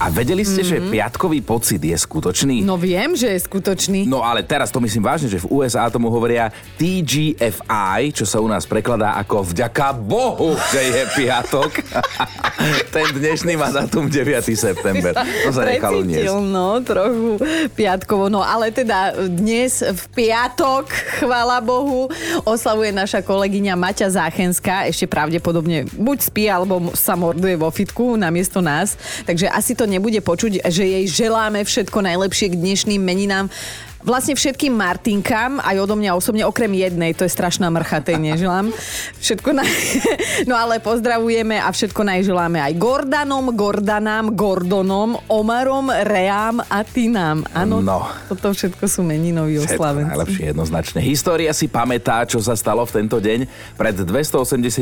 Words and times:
A 0.00 0.08
vedeli 0.08 0.48
ste, 0.48 0.64
mm-hmm. 0.64 0.88
že 0.88 0.88
piatkový 0.88 1.44
pocit 1.44 1.84
je 1.84 1.92
skutočný? 1.92 2.64
No 2.64 2.80
viem, 2.80 3.12
že 3.12 3.36
je 3.36 3.40
skutočný. 3.44 4.08
No 4.08 4.24
ale 4.24 4.40
teraz 4.40 4.72
to 4.72 4.80
myslím 4.80 5.04
vážne, 5.04 5.28
že 5.28 5.44
v 5.44 5.60
USA 5.60 5.92
tomu 5.92 6.08
hovoria 6.08 6.48
TGFI, 6.80 8.08
čo 8.16 8.24
sa 8.24 8.40
u 8.40 8.48
nás 8.48 8.64
prekladá 8.64 9.12
ako 9.20 9.52
vďaka 9.52 9.92
Bohu, 9.92 10.56
že 10.72 10.80
je 10.88 11.02
piatok. 11.20 11.84
Ten 12.96 13.12
dnešný 13.12 13.60
má 13.60 13.68
datum 13.68 14.08
9. 14.08 14.40
september. 14.56 15.12
To 15.16 15.50
sa 15.52 15.68
nechalo 15.68 16.00
niesť. 16.00 16.32
No, 16.48 16.80
trochu 16.80 17.36
piatkovo. 17.76 18.32
No 18.32 18.40
ale 18.40 18.72
teda 18.72 19.28
dnes 19.28 19.84
v 19.84 20.02
piatok, 20.16 20.88
chvála 21.20 21.60
Bohu, 21.60 22.08
oslavuje 22.48 22.88
naša 22.88 23.20
kolegyňa 23.20 23.76
Maťa 23.76 24.08
Záchenská. 24.16 24.88
Ešte 24.88 25.04
pravdepodobne 25.04 25.84
buď 25.92 26.18
spí, 26.24 26.48
alebo 26.48 26.92
sa 26.96 27.16
morduje 27.20 27.52
vo 27.60 27.68
fitku 27.68 28.16
namiesto 28.16 28.64
nás. 28.64 28.96
Takže 29.28 29.44
asi 29.48 29.76
to 29.76 29.89
nebude 29.90 30.22
počuť, 30.22 30.62
že 30.70 30.86
jej 30.86 31.04
želáme 31.10 31.66
všetko 31.66 31.98
najlepšie 32.06 32.54
k 32.54 32.60
dnešným 32.62 33.02
meninám. 33.02 33.50
Vlastne 34.00 34.32
všetkým 34.32 34.72
Martinkám, 34.72 35.60
aj 35.60 35.76
odo 35.76 35.92
mňa 35.92 36.16
osobne, 36.16 36.40
okrem 36.48 36.72
jednej, 36.72 37.12
to 37.12 37.28
je 37.28 37.30
strašná 37.30 37.68
mrcha, 37.68 38.00
tej 38.00 38.16
neželám. 38.16 38.72
Všetko 39.20 39.52
naj... 39.52 39.68
No 40.48 40.56
ale 40.56 40.80
pozdravujeme 40.80 41.60
a 41.60 41.68
všetko 41.68 42.00
najželáme 42.00 42.64
aj 42.64 42.72
Gordanom, 42.80 43.52
Gordanám, 43.52 44.32
Gordonom, 44.32 45.20
Omarom, 45.28 45.92
Reám 45.92 46.64
a 46.64 46.80
Tinám. 46.80 47.44
Áno, 47.52 47.84
No. 47.84 48.08
toto 48.24 48.56
všetko 48.56 48.88
sú 48.88 49.04
meninoví 49.04 49.60
oslavenci. 49.60 50.08
najlepšie 50.08 50.44
jednoznačne. 50.56 51.04
História 51.04 51.52
si 51.52 51.68
pamätá, 51.68 52.24
čo 52.24 52.40
sa 52.40 52.56
stalo 52.56 52.88
v 52.88 53.04
tento 53.04 53.20
deň. 53.20 53.44
Pred 53.76 54.08
285 54.08 54.80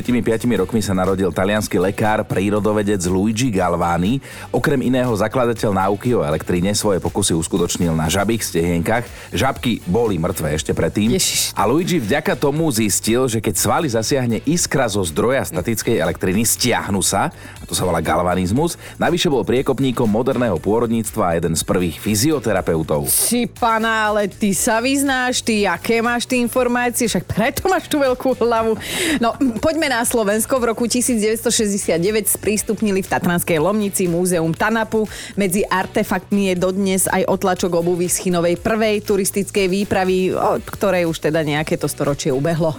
rokmi 0.55 0.78
sa 0.78 0.94
narodil 0.94 1.34
talianský 1.34 1.82
lekár, 1.82 2.22
prírodovedec 2.22 3.02
Luigi 3.10 3.50
Galvani. 3.50 4.22
Okrem 4.55 4.78
iného 4.78 5.11
zakladateľ 5.11 5.74
náuky 5.74 6.14
o 6.14 6.22
elektríne 6.22 6.70
svoje 6.70 7.02
pokusy 7.02 7.34
uskutočnil 7.34 7.98
na 7.98 8.06
žabých 8.06 8.46
stehienkach. 8.46 9.08
Žabky 9.33 9.84
boli 9.84 10.17
mŕtve 10.17 10.56
ešte 10.56 10.73
predtým. 10.73 11.12
Ježiš. 11.12 11.53
A 11.53 11.69
Luigi 11.69 12.01
vďaka 12.01 12.33
tomu 12.33 12.69
zistil, 12.73 13.28
že 13.28 13.45
keď 13.45 13.55
svaly 13.61 13.89
zasiahne 13.92 14.41
iskra 14.48 14.89
zo 14.89 15.05
zdroja 15.05 15.45
statickej 15.45 16.01
elektriny, 16.01 16.48
stiahnu 16.48 17.05
sa, 17.05 17.29
a 17.33 17.64
to 17.69 17.77
sa 17.77 17.84
volá 17.84 18.01
galvanizmus. 18.01 18.81
Navyše 18.97 19.29
bol 19.29 19.45
priekopníkom 19.45 20.09
moderného 20.09 20.56
pôrodníctva 20.56 21.23
a 21.29 21.36
jeden 21.36 21.53
z 21.53 21.62
prvých 21.62 22.01
fyzioterapeutov. 22.01 23.05
Si 23.12 23.45
pana, 23.45 24.09
ale 24.09 24.33
ty 24.33 24.56
sa 24.56 24.81
vyznáš, 24.81 25.45
ty 25.45 25.69
aké 25.69 26.01
máš 26.01 26.25
ty 26.25 26.41
informácie, 26.41 27.05
však 27.05 27.25
preto 27.29 27.69
máš 27.69 27.86
tú 27.89 28.01
veľkú 28.01 28.41
hlavu. 28.41 28.81
No, 29.20 29.36
poďme 29.61 29.92
na 29.92 30.01
Slovensko. 30.03 30.56
V 30.59 30.73
roku 30.73 30.84
1969 30.89 32.01
sprístupnili 32.27 33.05
v 33.05 33.09
Tatranskej 33.09 33.61
Lomnici 33.61 34.09
múzeum 34.09 34.56
Tanapu. 34.56 35.05
Medzi 35.36 35.62
artefaktmi 35.69 36.53
je 36.53 36.55
dodnes 36.56 37.05
aj 37.06 37.29
otlačok 37.29 37.77
obuvy 37.79 38.09
z 38.09 38.27
Chinovej 38.27 38.56
prvej 38.59 38.97
turistickej 39.02 39.66
výpravy, 39.66 40.34
od 40.34 40.64
ktorej 40.64 41.08
už 41.08 41.30
teda 41.30 41.42
nejaké 41.42 41.77
to 41.78 41.86
storočie 41.91 42.30
ubehlo. 42.34 42.77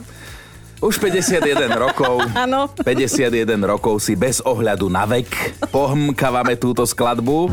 Už 0.80 0.96
51 0.96 1.68
rokov. 1.76 2.24
Áno. 2.48 2.72
51 2.72 3.60
rokov 3.68 4.00
si 4.00 4.16
bez 4.16 4.40
ohľadu 4.40 4.88
na 4.88 5.04
vek 5.04 5.28
pohmkávame 5.76 6.56
túto 6.56 6.88
skladbu. 6.88 7.52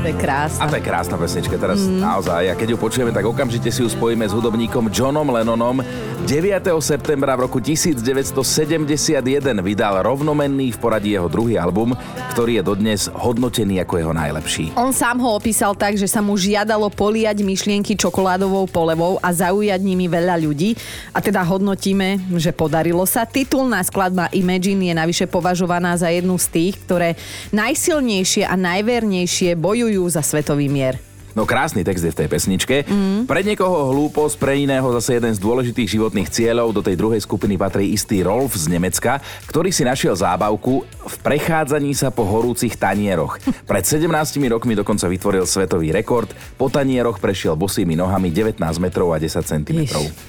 To 0.00 0.08
je 0.08 0.16
A 0.16 0.24
krásne. 0.24 0.64
to 0.72 0.80
je 0.80 0.84
krásna 0.88 1.16
pesnička 1.20 1.60
teraz 1.60 1.84
mm. 1.84 2.00
naozaj. 2.00 2.48
A 2.48 2.54
keď 2.56 2.72
ju 2.72 2.76
počujeme, 2.80 3.12
tak 3.12 3.20
okamžite 3.28 3.68
si 3.68 3.84
ju 3.84 3.88
spojíme 3.92 4.24
s 4.24 4.32
hudobníkom 4.32 4.88
Johnom 4.88 5.28
Lennonom. 5.28 5.84
9. 6.20 6.68
septembra 6.84 7.32
v 7.32 7.48
roku 7.48 7.64
1971 7.64 9.24
vydal 9.64 10.04
rovnomenný 10.04 10.76
v 10.76 10.78
poradí 10.78 11.16
jeho 11.16 11.32
druhý 11.32 11.56
album, 11.56 11.96
ktorý 12.36 12.60
je 12.60 12.62
dodnes 12.62 13.00
hodnotený 13.08 13.80
ako 13.80 13.94
jeho 13.96 14.12
najlepší. 14.12 14.64
On 14.76 14.92
sám 14.92 15.16
ho 15.24 15.32
opísal 15.32 15.72
tak, 15.72 15.96
že 15.96 16.04
sa 16.04 16.20
mu 16.20 16.36
žiadalo 16.36 16.92
poliať 16.92 17.40
myšlienky 17.40 17.96
čokoládovou 17.96 18.68
polevou 18.68 19.16
a 19.24 19.32
zaujať 19.32 19.80
nimi 19.80 20.12
veľa 20.12 20.36
ľudí. 20.44 20.76
A 21.16 21.24
teda 21.24 21.40
hodnotíme, 21.40 22.20
že 22.36 22.52
podarilo 22.52 23.08
sa. 23.08 23.24
Titulná 23.24 23.80
skladba 23.80 24.28
Imagine 24.36 24.92
je 24.92 24.94
navyše 25.00 25.24
považovaná 25.24 25.96
za 25.96 26.12
jednu 26.12 26.36
z 26.36 26.46
tých, 26.52 26.74
ktoré 26.84 27.16
najsilnejšie 27.56 28.44
a 28.44 28.60
najvernejšie 28.60 29.56
bojujú 29.56 30.04
za 30.12 30.20
svetový 30.20 30.68
mier. 30.68 31.09
No 31.34 31.46
krásny 31.46 31.86
text 31.86 32.02
je 32.02 32.12
v 32.12 32.18
tej 32.24 32.28
pesničke. 32.28 32.76
Mm. 32.86 33.30
Pre 33.30 33.40
niekoho 33.46 33.94
hlúposť, 33.94 34.34
pre 34.40 34.58
iného 34.58 34.86
zase 34.98 35.18
jeden 35.18 35.32
z 35.34 35.40
dôležitých 35.40 35.98
životných 35.98 36.28
cieľov. 36.28 36.74
Do 36.74 36.82
tej 36.82 36.98
druhej 36.98 37.22
skupiny 37.22 37.54
patrí 37.54 37.94
istý 37.94 38.22
Rolf 38.26 38.58
z 38.58 38.66
Nemecka, 38.70 39.22
ktorý 39.46 39.70
si 39.70 39.86
našiel 39.86 40.14
zábavku 40.18 40.82
v 40.84 41.16
prechádzaní 41.22 41.94
sa 41.94 42.10
po 42.10 42.26
horúcich 42.26 42.76
tanieroch. 42.76 43.38
Pred 43.70 43.84
17 43.86 44.06
rokmi 44.50 44.74
dokonca 44.78 45.06
vytvoril 45.06 45.44
svetový 45.46 45.94
rekord. 45.94 46.30
Po 46.58 46.68
tanieroch 46.68 47.18
prešiel 47.22 47.54
bosými 47.54 47.94
nohami 47.94 48.30
19 48.30 48.60
metrov 48.82 49.14
a 49.14 49.18
10 49.18 49.42
cm. 49.42 49.80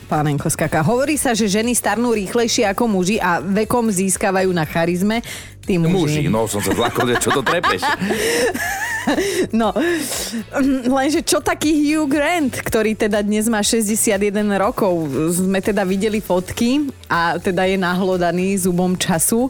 Pánenko 0.09 0.49
skaka. 0.49 0.81
Hovorí 0.85 1.17
sa, 1.17 1.33
že 1.37 1.49
ženy 1.49 1.73
starnú 1.77 2.13
rýchlejšie 2.13 2.65
ako 2.69 2.83
muži 2.89 3.17
a 3.21 3.41
vekom 3.41 3.89
získavajú 3.89 4.49
na 4.53 4.65
charizme. 4.65 5.21
Tí 5.61 5.77
Muži, 5.77 6.25
muži. 6.25 6.29
no 6.29 6.49
som 6.49 6.57
sa 6.57 6.73
zlakol, 6.73 7.13
čo 7.21 7.29
to 7.29 7.41
trepeš. 7.45 7.81
No, 9.49 9.73
lenže 10.85 11.25
čo 11.25 11.41
taký 11.41 11.73
Hugh 11.73 12.05
Grant, 12.05 12.61
ktorý 12.61 12.93
teda 12.93 13.25
dnes 13.25 13.49
má 13.49 13.65
61 13.65 14.13
rokov, 14.61 14.93
sme 15.33 15.57
teda 15.57 15.81
videli 15.81 16.21
fotky 16.21 16.85
a 17.09 17.41
teda 17.41 17.65
je 17.65 17.81
nahlodaný 17.81 18.61
zubom 18.61 18.93
času. 18.93 19.49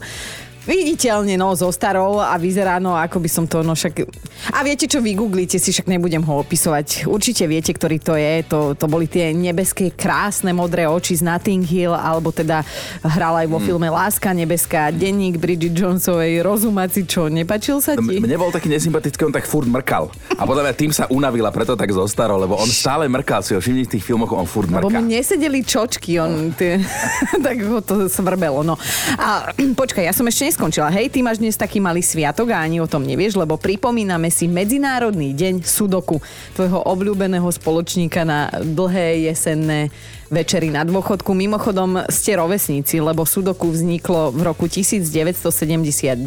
Viditeľne, 0.61 1.41
no, 1.41 1.57
zostarol 1.57 2.21
a 2.21 2.37
vyzerá, 2.37 2.77
no, 2.77 2.93
ako 2.93 3.17
by 3.17 3.29
som 3.29 3.45
to, 3.49 3.65
no 3.65 3.73
však... 3.73 4.05
A 4.53 4.61
viete 4.61 4.85
čo, 4.85 5.01
vygooglite 5.01 5.57
si, 5.57 5.73
však 5.73 5.89
nebudem 5.89 6.21
ho 6.21 6.45
opisovať. 6.45 7.09
Určite 7.09 7.49
viete, 7.49 7.73
ktorý 7.73 7.97
to 7.97 8.13
je. 8.13 8.45
To, 8.53 8.77
to 8.77 8.85
boli 8.85 9.09
tie 9.09 9.33
nebeské, 9.33 9.89
krásne, 9.89 10.53
modré 10.53 10.85
oči 10.85 11.17
z 11.17 11.25
Notting 11.25 11.65
Hill, 11.65 11.97
alebo 11.97 12.29
teda 12.29 12.61
hral 13.01 13.41
aj 13.41 13.47
vo 13.49 13.57
filme 13.57 13.89
Láska 13.89 14.37
nebeská, 14.37 14.93
denník 14.93 15.41
Bridget 15.41 15.73
Jonesovej, 15.73 16.45
rozumaci, 16.45 17.09
čo, 17.09 17.25
nepačil 17.25 17.81
sa 17.81 17.97
ti? 17.97 18.21
Mne 18.21 18.37
bol 18.37 18.53
taký 18.53 18.69
nesympatický, 18.69 19.25
on 19.25 19.33
tak 19.33 19.49
furt 19.49 19.65
mrkal. 19.65 20.13
A 20.37 20.45
podľa 20.45 20.69
mňa 20.69 20.73
tým 20.77 20.93
sa 20.93 21.09
unavil 21.09 21.49
a 21.49 21.51
preto 21.51 21.73
tak 21.73 21.89
zostarol, 21.89 22.37
lebo 22.37 22.53
on 22.61 22.69
stále 22.69 23.09
mrkal 23.09 23.41
si 23.41 23.57
ho 23.57 23.59
všimni 23.59 23.89
v 23.89 23.97
tých 23.97 24.05
filmoch, 24.05 24.29
on 24.29 24.45
furt 24.45 24.69
Lebo 24.69 24.93
mrká. 24.93 25.01
mu 25.01 25.09
nesedeli 25.09 25.65
čočky, 25.65 26.21
on, 26.21 26.53
tie, 26.53 26.77
tak 27.45 27.57
ho 27.65 27.81
to 27.81 28.05
svrbelo, 28.05 28.61
no. 28.61 28.77
A 29.17 29.49
počkaj, 29.81 30.05
ja 30.05 30.13
som 30.13 30.29
ešte 30.29 30.50
neskončila. 30.51 30.91
Hej, 30.91 31.15
ty 31.15 31.23
máš 31.23 31.39
dnes 31.39 31.55
taký 31.55 31.79
malý 31.79 32.03
sviatok 32.03 32.51
a 32.51 32.59
ani 32.59 32.83
o 32.83 32.91
tom 32.91 33.07
nevieš, 33.07 33.39
lebo 33.39 33.55
pripomíname 33.55 34.27
si 34.27 34.51
Medzinárodný 34.51 35.31
deň 35.31 35.63
Sudoku, 35.63 36.19
tvojho 36.59 36.83
obľúbeného 36.83 37.47
spoločníka 37.47 38.27
na 38.27 38.51
dlhé 38.59 39.31
jesenné 39.31 39.87
večery 40.27 40.67
na 40.67 40.83
dôchodku. 40.83 41.31
Mimochodom 41.31 42.03
ste 42.11 42.35
rovesníci, 42.35 42.99
lebo 42.99 43.23
Sudoku 43.23 43.71
vzniklo 43.71 44.35
v 44.35 44.43
roku 44.43 44.67
1979 44.67 46.19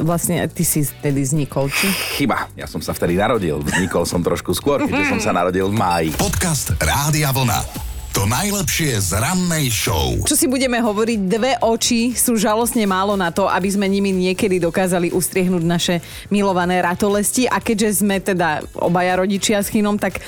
Vlastne 0.00 0.48
ty 0.48 0.64
si 0.64 0.80
vtedy 0.80 1.20
vznikol, 1.20 1.68
či? 1.68 1.84
Chyba, 2.16 2.48
ja 2.56 2.64
som 2.64 2.80
sa 2.80 2.96
vtedy 2.96 3.20
narodil. 3.20 3.60
Vznikol 3.60 4.08
som 4.08 4.24
trošku 4.24 4.56
skôr, 4.56 4.80
keďže 4.88 5.12
som 5.12 5.20
sa 5.20 5.36
narodil 5.36 5.68
v 5.68 5.76
máji. 5.76 6.08
Podcast 6.16 6.72
Rádia 6.80 7.28
Vlna. 7.36 7.89
To 8.20 8.28
najlepšie 8.28 9.00
z 9.00 9.16
rannej 9.16 9.72
show. 9.72 10.12
Čo 10.28 10.36
si 10.36 10.44
budeme 10.44 10.76
hovoriť, 10.76 11.24
dve 11.24 11.56
oči 11.56 12.12
sú 12.12 12.36
žalostne 12.36 12.84
málo 12.84 13.16
na 13.16 13.32
to, 13.32 13.48
aby 13.48 13.64
sme 13.72 13.88
nimi 13.88 14.12
niekedy 14.12 14.60
dokázali 14.60 15.08
ustriehnúť 15.08 15.64
naše 15.64 16.04
milované 16.28 16.84
ratolesti 16.84 17.48
a 17.48 17.56
keďže 17.64 18.04
sme 18.04 18.20
teda 18.20 18.60
obaja 18.76 19.16
rodičia 19.16 19.64
s 19.64 19.72
Chinom, 19.72 19.96
tak 19.96 20.20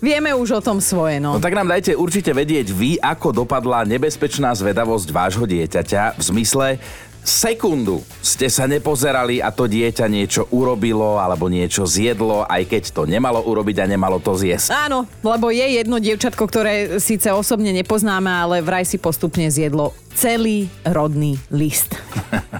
vieme 0.00 0.32
už 0.32 0.56
o 0.56 0.64
tom 0.64 0.80
svoje, 0.80 1.20
no. 1.20 1.36
No 1.36 1.44
tak 1.44 1.52
nám 1.52 1.68
dajte 1.68 1.92
určite 1.92 2.32
vedieť 2.32 2.72
vy, 2.72 2.96
ako 2.96 3.44
dopadla 3.44 3.84
nebezpečná 3.84 4.56
zvedavosť 4.56 5.12
vášho 5.12 5.44
dieťaťa 5.44 6.16
v 6.16 6.22
zmysle 6.24 6.80
sekundu 7.24 8.04
ste 8.20 8.52
sa 8.52 8.68
nepozerali 8.68 9.40
a 9.40 9.48
to 9.48 9.64
dieťa 9.64 10.06
niečo 10.12 10.44
urobilo 10.52 11.16
alebo 11.16 11.48
niečo 11.48 11.88
zjedlo, 11.88 12.44
aj 12.44 12.68
keď 12.68 12.82
to 12.92 13.02
nemalo 13.08 13.40
urobiť 13.40 13.80
a 13.80 13.90
nemalo 13.90 14.20
to 14.20 14.36
zjesť. 14.36 14.76
Áno, 14.76 15.08
lebo 15.24 15.48
je 15.48 15.64
jedno 15.80 15.96
dievčatko, 15.96 16.44
ktoré 16.44 17.00
síce 17.00 17.32
osobne 17.32 17.72
nepoznáme, 17.72 18.28
ale 18.28 18.60
vraj 18.60 18.84
si 18.84 19.00
postupne 19.00 19.48
zjedlo 19.48 19.96
celý 20.14 20.68
rodný 20.84 21.40
list. 21.48 21.96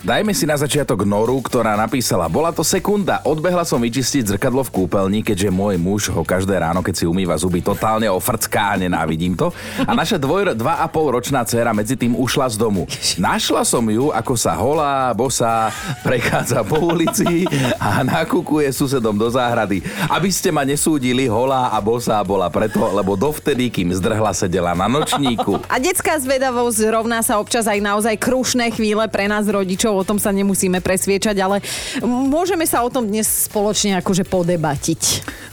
Dajme 0.04 0.36
si 0.36 0.44
na 0.44 0.52
začiatok 0.52 1.08
Noru, 1.08 1.40
ktorá 1.40 1.80
napísala, 1.80 2.28
bola 2.28 2.52
to 2.52 2.60
sekunda, 2.60 3.24
odbehla 3.24 3.64
som 3.64 3.80
vyčistiť 3.80 4.36
zrkadlo 4.36 4.60
v 4.68 4.84
kúpeľni, 4.84 5.24
keďže 5.24 5.48
môj 5.48 5.80
muž 5.80 6.12
ho 6.12 6.20
každé 6.20 6.60
ráno, 6.60 6.84
keď 6.84 6.92
si 7.00 7.04
umýva 7.08 7.32
zuby, 7.40 7.64
totálne 7.64 8.04
ofrcká 8.12 8.76
a 8.76 8.80
nenávidím 8.84 9.32
to. 9.32 9.48
A 9.80 9.96
naša 9.96 10.20
dvoj, 10.20 10.52
dva 10.60 10.84
a 10.84 10.92
pol 10.92 11.08
ročná 11.08 11.40
dcéra 11.48 11.72
medzi 11.72 11.96
tým 11.96 12.20
ušla 12.20 12.52
z 12.52 12.60
domu. 12.60 12.84
Našla 13.16 13.64
som 13.64 13.80
ju, 13.88 14.12
ako 14.12 14.34
sa 14.36 14.52
holá, 14.52 15.08
bosá, 15.16 15.72
prechádza 16.04 16.60
po 16.68 16.84
ulici 16.84 17.48
a 17.80 18.04
nakúkuje 18.04 18.68
susedom 18.76 19.16
do 19.16 19.32
záhrady. 19.32 19.80
Aby 20.12 20.28
ste 20.28 20.52
ma 20.52 20.68
nesúdili, 20.68 21.32
holá 21.32 21.72
a 21.72 21.80
bosá 21.80 22.20
bola 22.20 22.52
preto, 22.52 22.92
lebo 22.92 23.16
dovtedy, 23.16 23.72
kým 23.72 23.88
zdrhla, 23.96 24.36
sedela 24.36 24.76
na 24.76 24.84
nočníku. 24.84 25.64
A 25.64 25.80
detská 25.80 26.20
zvedavosť 26.20 26.92
rovná 26.92 27.24
sa 27.24 27.40
občas 27.40 27.64
aj 27.64 27.80
naozaj 27.80 28.20
krušné 28.20 28.68
chvíle 28.68 29.08
pre 29.08 29.32
nás 29.32 29.48
rodičov, 29.48 29.93
o 29.94 30.04
tom 30.04 30.18
sa 30.18 30.34
nemusíme 30.34 30.82
presviečať, 30.82 31.36
ale 31.38 31.62
môžeme 32.04 32.66
sa 32.66 32.82
o 32.82 32.90
tom 32.90 33.06
dnes 33.06 33.46
spoločne 33.46 33.98
akože 34.02 34.26
podebatiť. 34.26 35.02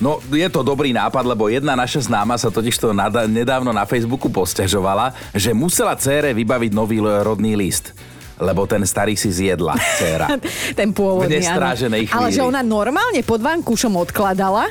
No, 0.01 0.17
je 0.33 0.49
to 0.49 0.65
dobrý 0.65 0.91
nápad, 0.91 1.23
lebo 1.23 1.47
jedna 1.47 1.77
naša 1.77 2.09
známa 2.09 2.35
sa 2.35 2.49
totiž 2.49 2.75
to 2.81 2.89
nedávno 3.29 3.69
na 3.69 3.85
Facebooku 3.85 4.33
posťažovala, 4.33 5.13
že 5.37 5.53
musela 5.53 5.93
cére 5.93 6.33
vybaviť 6.33 6.71
nový 6.73 6.97
rodný 6.99 7.53
list 7.53 7.93
lebo 8.41 8.65
ten 8.65 8.81
starý 8.81 9.13
si 9.13 9.29
zjedla, 9.29 9.77
dcera. 9.77 10.27
ten 10.79 10.89
pôvodný, 10.89 11.29
V 11.29 11.45
nestráženej 11.45 12.09
chvíli. 12.09 12.17
Ale 12.17 12.33
že 12.33 12.41
ona 12.41 12.65
normálne 12.65 13.21
pod 13.21 13.37
vankúšom 13.37 13.93
odkladala 13.93 14.65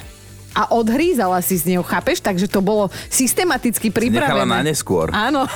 a 0.54 0.70
odhrízala 0.74 1.38
si 1.40 1.58
z 1.58 1.74
neho, 1.74 1.84
chápeš? 1.86 2.18
Takže 2.18 2.50
to 2.50 2.58
bolo 2.58 2.90
systematicky 3.06 3.90
pripravené. 3.90 4.26
Nechala 4.26 4.46
na 4.46 4.60
neskôr. 4.66 5.10
Áno. 5.14 5.46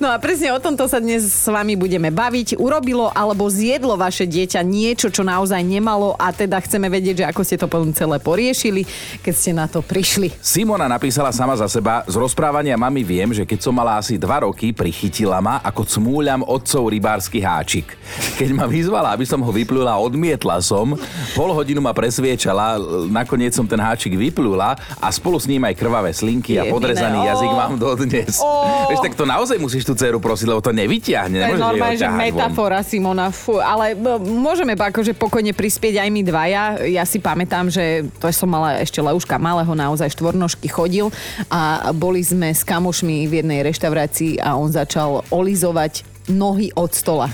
No 0.00 0.08
a 0.08 0.16
presne 0.16 0.50
o 0.50 0.58
tomto 0.58 0.88
sa 0.88 0.98
dnes 0.98 1.22
s 1.22 1.46
vami 1.46 1.76
budeme 1.76 2.08
baviť. 2.08 2.56
Urobilo 2.56 3.12
alebo 3.12 3.46
zjedlo 3.46 3.94
vaše 3.94 4.24
dieťa 4.24 4.64
niečo, 4.64 5.12
čo 5.12 5.20
naozaj 5.22 5.60
nemalo 5.60 6.16
a 6.16 6.32
teda 6.32 6.58
chceme 6.64 6.88
vedieť, 6.88 7.22
že 7.22 7.28
ako 7.28 7.42
ste 7.44 7.60
to 7.60 7.68
potom 7.68 7.92
celé 7.92 8.16
poriešili, 8.18 8.88
keď 9.20 9.34
ste 9.36 9.52
na 9.52 9.68
to 9.68 9.84
prišli. 9.84 10.32
Simona 10.40 10.88
napísala 10.88 11.30
sama 11.30 11.54
za 11.54 11.68
seba, 11.68 12.02
z 12.08 12.16
rozprávania 12.16 12.74
mami 12.80 13.04
viem, 13.04 13.30
že 13.36 13.44
keď 13.44 13.58
som 13.62 13.74
mala 13.76 14.00
asi 14.00 14.16
dva 14.16 14.48
roky, 14.48 14.72
prichytila 14.72 15.38
ma, 15.44 15.60
ako 15.60 15.84
cmúľam 15.84 16.40
otcov 16.42 16.88
rybársky 16.88 17.44
háčik. 17.44 17.94
Keď 18.40 18.50
ma 18.56 18.64
vyzvala, 18.64 19.12
aby 19.12 19.28
som 19.28 19.44
ho 19.44 19.52
vyplula, 19.52 20.00
odmietla 20.00 20.58
som, 20.64 20.96
pol 21.36 21.50
hodinu 21.52 21.84
ma 21.84 21.92
presviečala, 21.92 22.80
nakoniec 23.12 23.52
som 23.52 23.68
ten 23.68 23.78
háčik 23.78 24.16
vyplula 24.28 24.78
a 25.02 25.06
spolu 25.10 25.42
s 25.42 25.50
ním 25.50 25.66
aj 25.66 25.74
krvavé 25.74 26.14
slinky 26.14 26.62
a 26.62 26.70
podrezaný 26.70 27.26
jazyk 27.26 27.50
mám 27.50 27.74
dodnes. 27.74 28.38
Oh. 28.38 28.86
Vieš, 28.86 29.02
tak 29.02 29.14
to 29.18 29.26
naozaj 29.26 29.58
musíš 29.58 29.82
tú 29.82 29.98
dceru 29.98 30.22
prosiť, 30.22 30.46
lebo 30.46 30.62
to 30.62 30.70
nevyťahne. 30.70 31.38
To 31.42 31.56
je 31.56 31.62
normálne, 31.62 31.98
že 31.98 32.06
metafora, 32.06 32.80
von. 32.80 32.88
Simona. 32.88 33.26
Fú, 33.34 33.58
ale 33.58 33.98
môžeme 34.22 34.78
akože 34.78 35.16
pokojne 35.18 35.50
prispieť 35.56 35.98
aj 36.02 36.08
my 36.12 36.22
dvaja. 36.22 36.62
Ja 36.86 37.02
si 37.02 37.18
pamätám, 37.18 37.66
že 37.72 38.06
to 38.22 38.30
som 38.30 38.50
mala 38.50 38.78
ešte 38.78 39.02
Leuška 39.02 39.40
malého, 39.40 39.72
naozaj 39.74 40.14
štvornožky 40.14 40.70
chodil 40.70 41.10
a 41.50 41.90
boli 41.90 42.22
sme 42.22 42.52
s 42.52 42.62
kamošmi 42.62 43.26
v 43.26 43.42
jednej 43.42 43.64
reštaurácii 43.66 44.38
a 44.38 44.54
on 44.54 44.70
začal 44.70 45.24
olizovať 45.32 46.04
nohy 46.30 46.70
od 46.78 46.90
stola. 46.94 47.26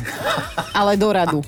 Ale 0.73 0.97
do 0.97 1.13
radu. 1.13 1.41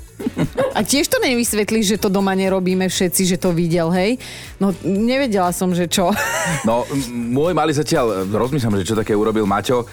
A 0.75 0.81
tiež 0.85 1.09
to 1.09 1.19
nevysvetlíš, 1.23 1.97
že 1.97 2.01
to 2.01 2.09
doma 2.13 2.35
nerobíme 2.37 2.87
všetci, 2.89 3.23
že 3.25 3.37
to 3.37 3.55
videl, 3.55 3.89
hej? 3.93 4.21
No, 4.61 4.75
nevedela 4.85 5.51
som, 5.55 5.73
že 5.73 5.89
čo. 5.89 6.11
No, 6.67 6.85
môj 7.09 7.57
malý 7.57 7.73
zatiaľ, 7.73 8.27
rozmýšľam, 8.27 8.83
že 8.83 8.93
čo 8.93 8.99
také 8.99 9.15
urobil 9.15 9.47
Maťo. 9.49 9.87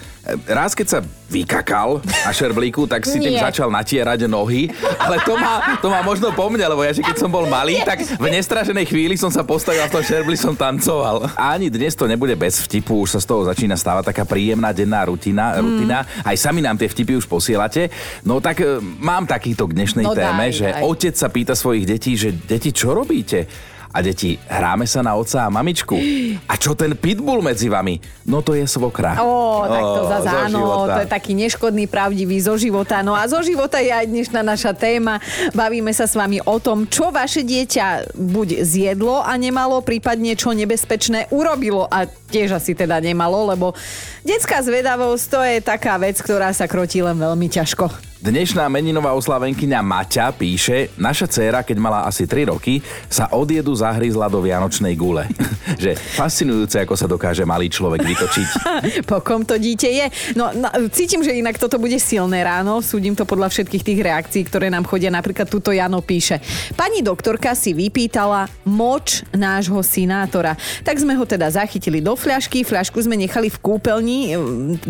Raz, 0.44 0.76
keď 0.76 0.86
sa 0.86 0.98
vykakal 1.30 2.02
na 2.04 2.32
šerblíku, 2.34 2.84
tak 2.84 3.08
si 3.08 3.16
Nie. 3.16 3.32
tým 3.32 3.36
začal 3.40 3.68
natierať 3.72 4.28
nohy, 4.28 4.68
ale 5.00 5.22
to 5.24 5.38
má, 5.38 5.78
to 5.80 5.88
má 5.88 6.04
možno 6.04 6.28
po 6.34 6.50
mne, 6.52 6.66
lebo 6.68 6.84
ja, 6.84 6.92
že 6.92 7.00
keď 7.00 7.16
som 7.16 7.30
bol 7.30 7.48
malý, 7.48 7.80
tak 7.86 8.04
v 8.04 8.26
nestraženej 8.28 8.84
chvíli 8.90 9.14
som 9.16 9.32
sa 9.32 9.46
postavil 9.46 9.80
a 9.80 9.88
v 9.88 10.00
tom 10.00 10.04
šerbli 10.04 10.36
som 10.36 10.52
tancoval. 10.52 11.30
A 11.38 11.56
ani 11.56 11.72
dnes 11.72 11.96
to 11.96 12.04
nebude 12.04 12.34
bez 12.36 12.60
vtipu, 12.68 13.06
už 13.06 13.16
sa 13.16 13.20
z 13.22 13.26
toho 13.28 13.46
začína 13.46 13.78
stávať 13.78 14.12
taká 14.12 14.24
príjemná 14.28 14.74
denná 14.74 15.06
rutina. 15.08 15.56
Mm. 15.56 15.62
rutina. 15.62 15.98
Aj 16.24 16.36
sami 16.36 16.60
nám 16.60 16.76
tie 16.76 16.90
vtipy 16.90 17.16
už 17.16 17.30
posielate. 17.30 17.88
No 18.24 18.40
tak 18.42 18.60
e, 18.60 18.80
mám 18.80 19.24
takýto 19.24 19.64
k 19.68 19.76
dnešnej 19.76 20.04
no, 20.04 20.12
téme, 20.12 20.48
daj, 20.48 20.56
že 20.56 20.57
daj. 20.66 20.82
otec 20.82 21.14
sa 21.14 21.28
pýta 21.30 21.54
svojich 21.54 21.86
detí, 21.86 22.18
že 22.18 22.34
deti, 22.34 22.74
čo 22.74 22.90
robíte? 22.90 23.46
A 23.88 24.04
deti, 24.04 24.36
hráme 24.36 24.84
sa 24.84 25.00
na 25.00 25.16
otca 25.16 25.48
a 25.48 25.48
mamičku. 25.48 25.96
A 26.44 26.60
čo 26.60 26.76
ten 26.76 26.92
pitbull 26.92 27.40
medzi 27.40 27.72
vami? 27.72 27.96
No 28.28 28.44
to 28.44 28.52
je 28.52 28.68
svokra. 28.68 29.16
Ó, 29.16 29.64
tak 29.64 29.80
to 29.80 30.00
oh, 30.04 30.10
zase 30.12 30.28
áno, 30.28 30.84
to 30.84 31.00
je 31.02 31.08
taký 31.08 31.32
neškodný, 31.32 31.88
pravdivý 31.88 32.36
zo 32.36 32.60
života. 32.60 33.00
No 33.00 33.16
a 33.16 33.24
zo 33.24 33.40
života 33.40 33.80
je 33.80 33.88
aj 33.88 34.04
dnešná 34.12 34.44
naša 34.44 34.76
téma. 34.76 35.24
Bavíme 35.56 35.88
sa 35.96 36.04
s 36.04 36.12
vami 36.20 36.36
o 36.44 36.56
tom, 36.60 36.84
čo 36.84 37.08
vaše 37.08 37.40
dieťa 37.40 38.12
buď 38.12 38.60
zjedlo 38.60 39.24
a 39.24 39.32
nemalo, 39.40 39.80
prípadne 39.80 40.36
čo 40.36 40.52
nebezpečné 40.52 41.32
urobilo 41.32 41.88
a 41.88 42.04
tiež 42.04 42.60
asi 42.60 42.76
teda 42.76 43.00
nemalo, 43.00 43.48
lebo 43.48 43.72
detská 44.20 44.60
zvedavosť 44.60 45.24
to 45.32 45.40
je 45.48 45.56
taká 45.64 45.96
vec, 45.96 46.20
ktorá 46.20 46.52
sa 46.52 46.68
krotí 46.68 47.00
len 47.00 47.16
veľmi 47.16 47.48
ťažko. 47.48 48.07
Dnešná 48.18 48.66
meninová 48.66 49.14
oslavenkyňa 49.14 49.78
Maťa 49.78 50.34
píše, 50.34 50.90
naša 50.98 51.30
dcéra, 51.30 51.62
keď 51.62 51.78
mala 51.78 52.02
asi 52.02 52.26
3 52.26 52.50
roky, 52.50 52.82
sa 53.06 53.30
od 53.30 53.46
jedu 53.46 53.70
zahryzla 53.70 54.26
do 54.26 54.42
vianočnej 54.42 54.98
gule. 54.98 55.22
že 55.82 55.94
fascinujúce, 55.94 56.82
ako 56.82 56.98
sa 56.98 57.06
dokáže 57.06 57.46
malý 57.46 57.70
človek 57.70 58.02
vytočiť. 58.02 58.48
po 59.10 59.22
kom 59.22 59.46
to 59.46 59.54
dieťa 59.54 59.90
je? 59.94 60.06
No, 60.34 60.50
no, 60.50 60.66
cítim, 60.90 61.22
že 61.22 61.30
inak 61.30 61.62
toto 61.62 61.78
bude 61.78 61.94
silné 62.02 62.42
ráno. 62.42 62.82
Súdim 62.82 63.14
to 63.14 63.22
podľa 63.22 63.54
všetkých 63.54 63.86
tých 63.86 64.00
reakcií, 64.02 64.42
ktoré 64.50 64.66
nám 64.66 64.90
chodia. 64.90 65.14
Napríklad 65.14 65.46
tuto 65.46 65.70
Jano 65.70 66.02
píše. 66.02 66.42
Pani 66.74 67.06
doktorka 67.06 67.54
si 67.54 67.70
vypýtala 67.70 68.50
moč 68.66 69.22
nášho 69.30 69.78
sinátora. 69.86 70.58
Tak 70.82 70.98
sme 70.98 71.14
ho 71.14 71.22
teda 71.22 71.54
zachytili 71.54 72.02
do 72.02 72.18
fľašky. 72.18 72.66
Fľašku 72.66 72.98
sme 72.98 73.14
nechali 73.14 73.46
v 73.46 73.62
kúpeľni 73.62 74.34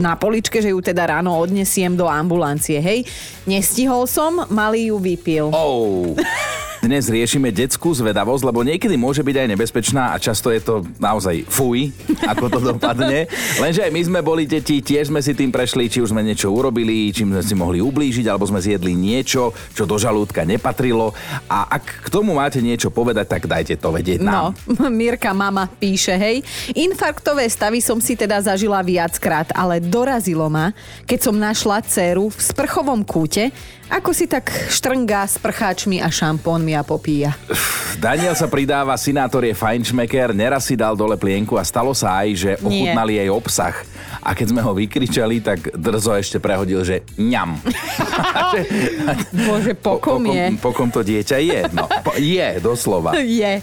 na 0.01 0.17
poličke, 0.17 0.65
že 0.65 0.73
ju 0.73 0.81
teda 0.81 1.13
ráno 1.13 1.37
odnesiem 1.37 1.93
do 1.93 2.09
ambulancie. 2.09 2.81
Hej, 2.81 3.18
Nestihol 3.49 4.05
som, 4.05 4.45
malý 4.53 4.93
ju 4.93 4.97
vypil. 5.01 5.49
Oh. 5.53 6.13
Dnes 6.79 7.11
riešime 7.11 7.51
detskú 7.51 7.91
zvedavosť, 7.91 8.43
lebo 8.47 8.63
niekedy 8.63 8.95
môže 8.95 9.27
byť 9.27 9.35
aj 9.35 9.49
nebezpečná 9.51 10.15
a 10.15 10.17
často 10.23 10.55
je 10.55 10.63
to 10.63 10.87
naozaj 11.03 11.43
fuj, 11.51 11.91
ako 12.23 12.47
to 12.47 12.59
dopadne. 12.63 13.27
Lenže 13.59 13.83
aj 13.83 13.91
my 13.91 14.03
sme 14.07 14.21
boli 14.23 14.47
deti, 14.47 14.79
tiež 14.79 15.11
sme 15.11 15.19
si 15.19 15.35
tým 15.35 15.51
prešli, 15.51 15.91
či 15.91 15.99
už 15.99 16.15
sme 16.15 16.23
niečo 16.23 16.55
urobili, 16.55 17.11
čím 17.11 17.35
sme 17.35 17.43
si 17.43 17.55
mohli 17.59 17.83
ublížiť, 17.83 18.31
alebo 18.31 18.47
sme 18.47 18.63
zjedli 18.63 18.95
niečo, 18.95 19.51
čo 19.75 19.91
do 19.91 19.99
žalúdka 19.99 20.47
nepatrilo. 20.47 21.19
A 21.51 21.67
ak 21.83 22.07
k 22.07 22.09
tomu 22.15 22.39
máte 22.39 22.63
niečo 22.63 22.95
povedať, 22.95 23.27
tak 23.27 23.51
dajte 23.51 23.75
to 23.75 23.91
vedieť 23.91 24.23
nám. 24.23 24.55
No, 24.71 24.87
Mirka 25.03 25.35
mama 25.35 25.67
píše, 25.67 26.15
hej, 26.15 26.47
infarktové 26.79 27.51
stavy 27.51 27.83
som 27.83 27.99
si 27.99 28.15
teda 28.15 28.39
zažila 28.39 28.87
viackrát, 28.87 29.51
ale 29.51 29.83
dorazilo 29.83 30.47
ma, 30.47 30.71
keď 31.11 31.19
som 31.27 31.35
našla 31.35 31.83
dceru 31.83 32.31
v 32.31 32.39
sprchovom 32.39 33.03
kúte, 33.03 33.51
ako 33.89 34.13
si 34.13 34.29
tak 34.29 34.53
štrngá 34.69 35.25
s 35.25 35.41
prcháčmi 35.41 36.05
a 36.05 36.13
šampónmi 36.13 36.77
a 36.77 36.85
popíja? 36.85 37.33
Daniel 37.99 38.37
sa 38.37 38.47
pridáva, 38.47 38.95
sinátor 38.95 39.43
je 39.43 39.57
fajnšmeker, 39.57 40.37
neraz 40.37 40.69
si 40.69 40.79
dal 40.79 40.95
dole 40.95 41.17
plienku 41.17 41.59
a 41.59 41.65
stalo 41.67 41.97
sa 41.97 42.23
aj, 42.23 42.29
že 42.37 42.51
ochutnali 42.63 43.19
jej 43.19 43.27
obsah. 43.33 43.75
A 44.23 44.37
keď 44.37 44.53
sme 44.53 44.61
ho 44.61 44.77
vykričali, 44.77 45.41
tak 45.41 45.73
drzo 45.73 46.15
ešte 46.15 46.37
prehodil, 46.39 46.85
že 46.85 47.01
ňam. 47.17 47.57
Bože, 49.49 49.73
pokom 49.73 50.29
po, 50.29 50.35
je. 50.37 50.45
Pokom 50.61 50.89
to 50.93 51.01
dieťa 51.01 51.37
je. 51.41 51.61
No, 51.73 51.89
po, 51.89 52.13
je, 52.21 52.61
doslova. 52.61 53.17
Je. 53.39 53.61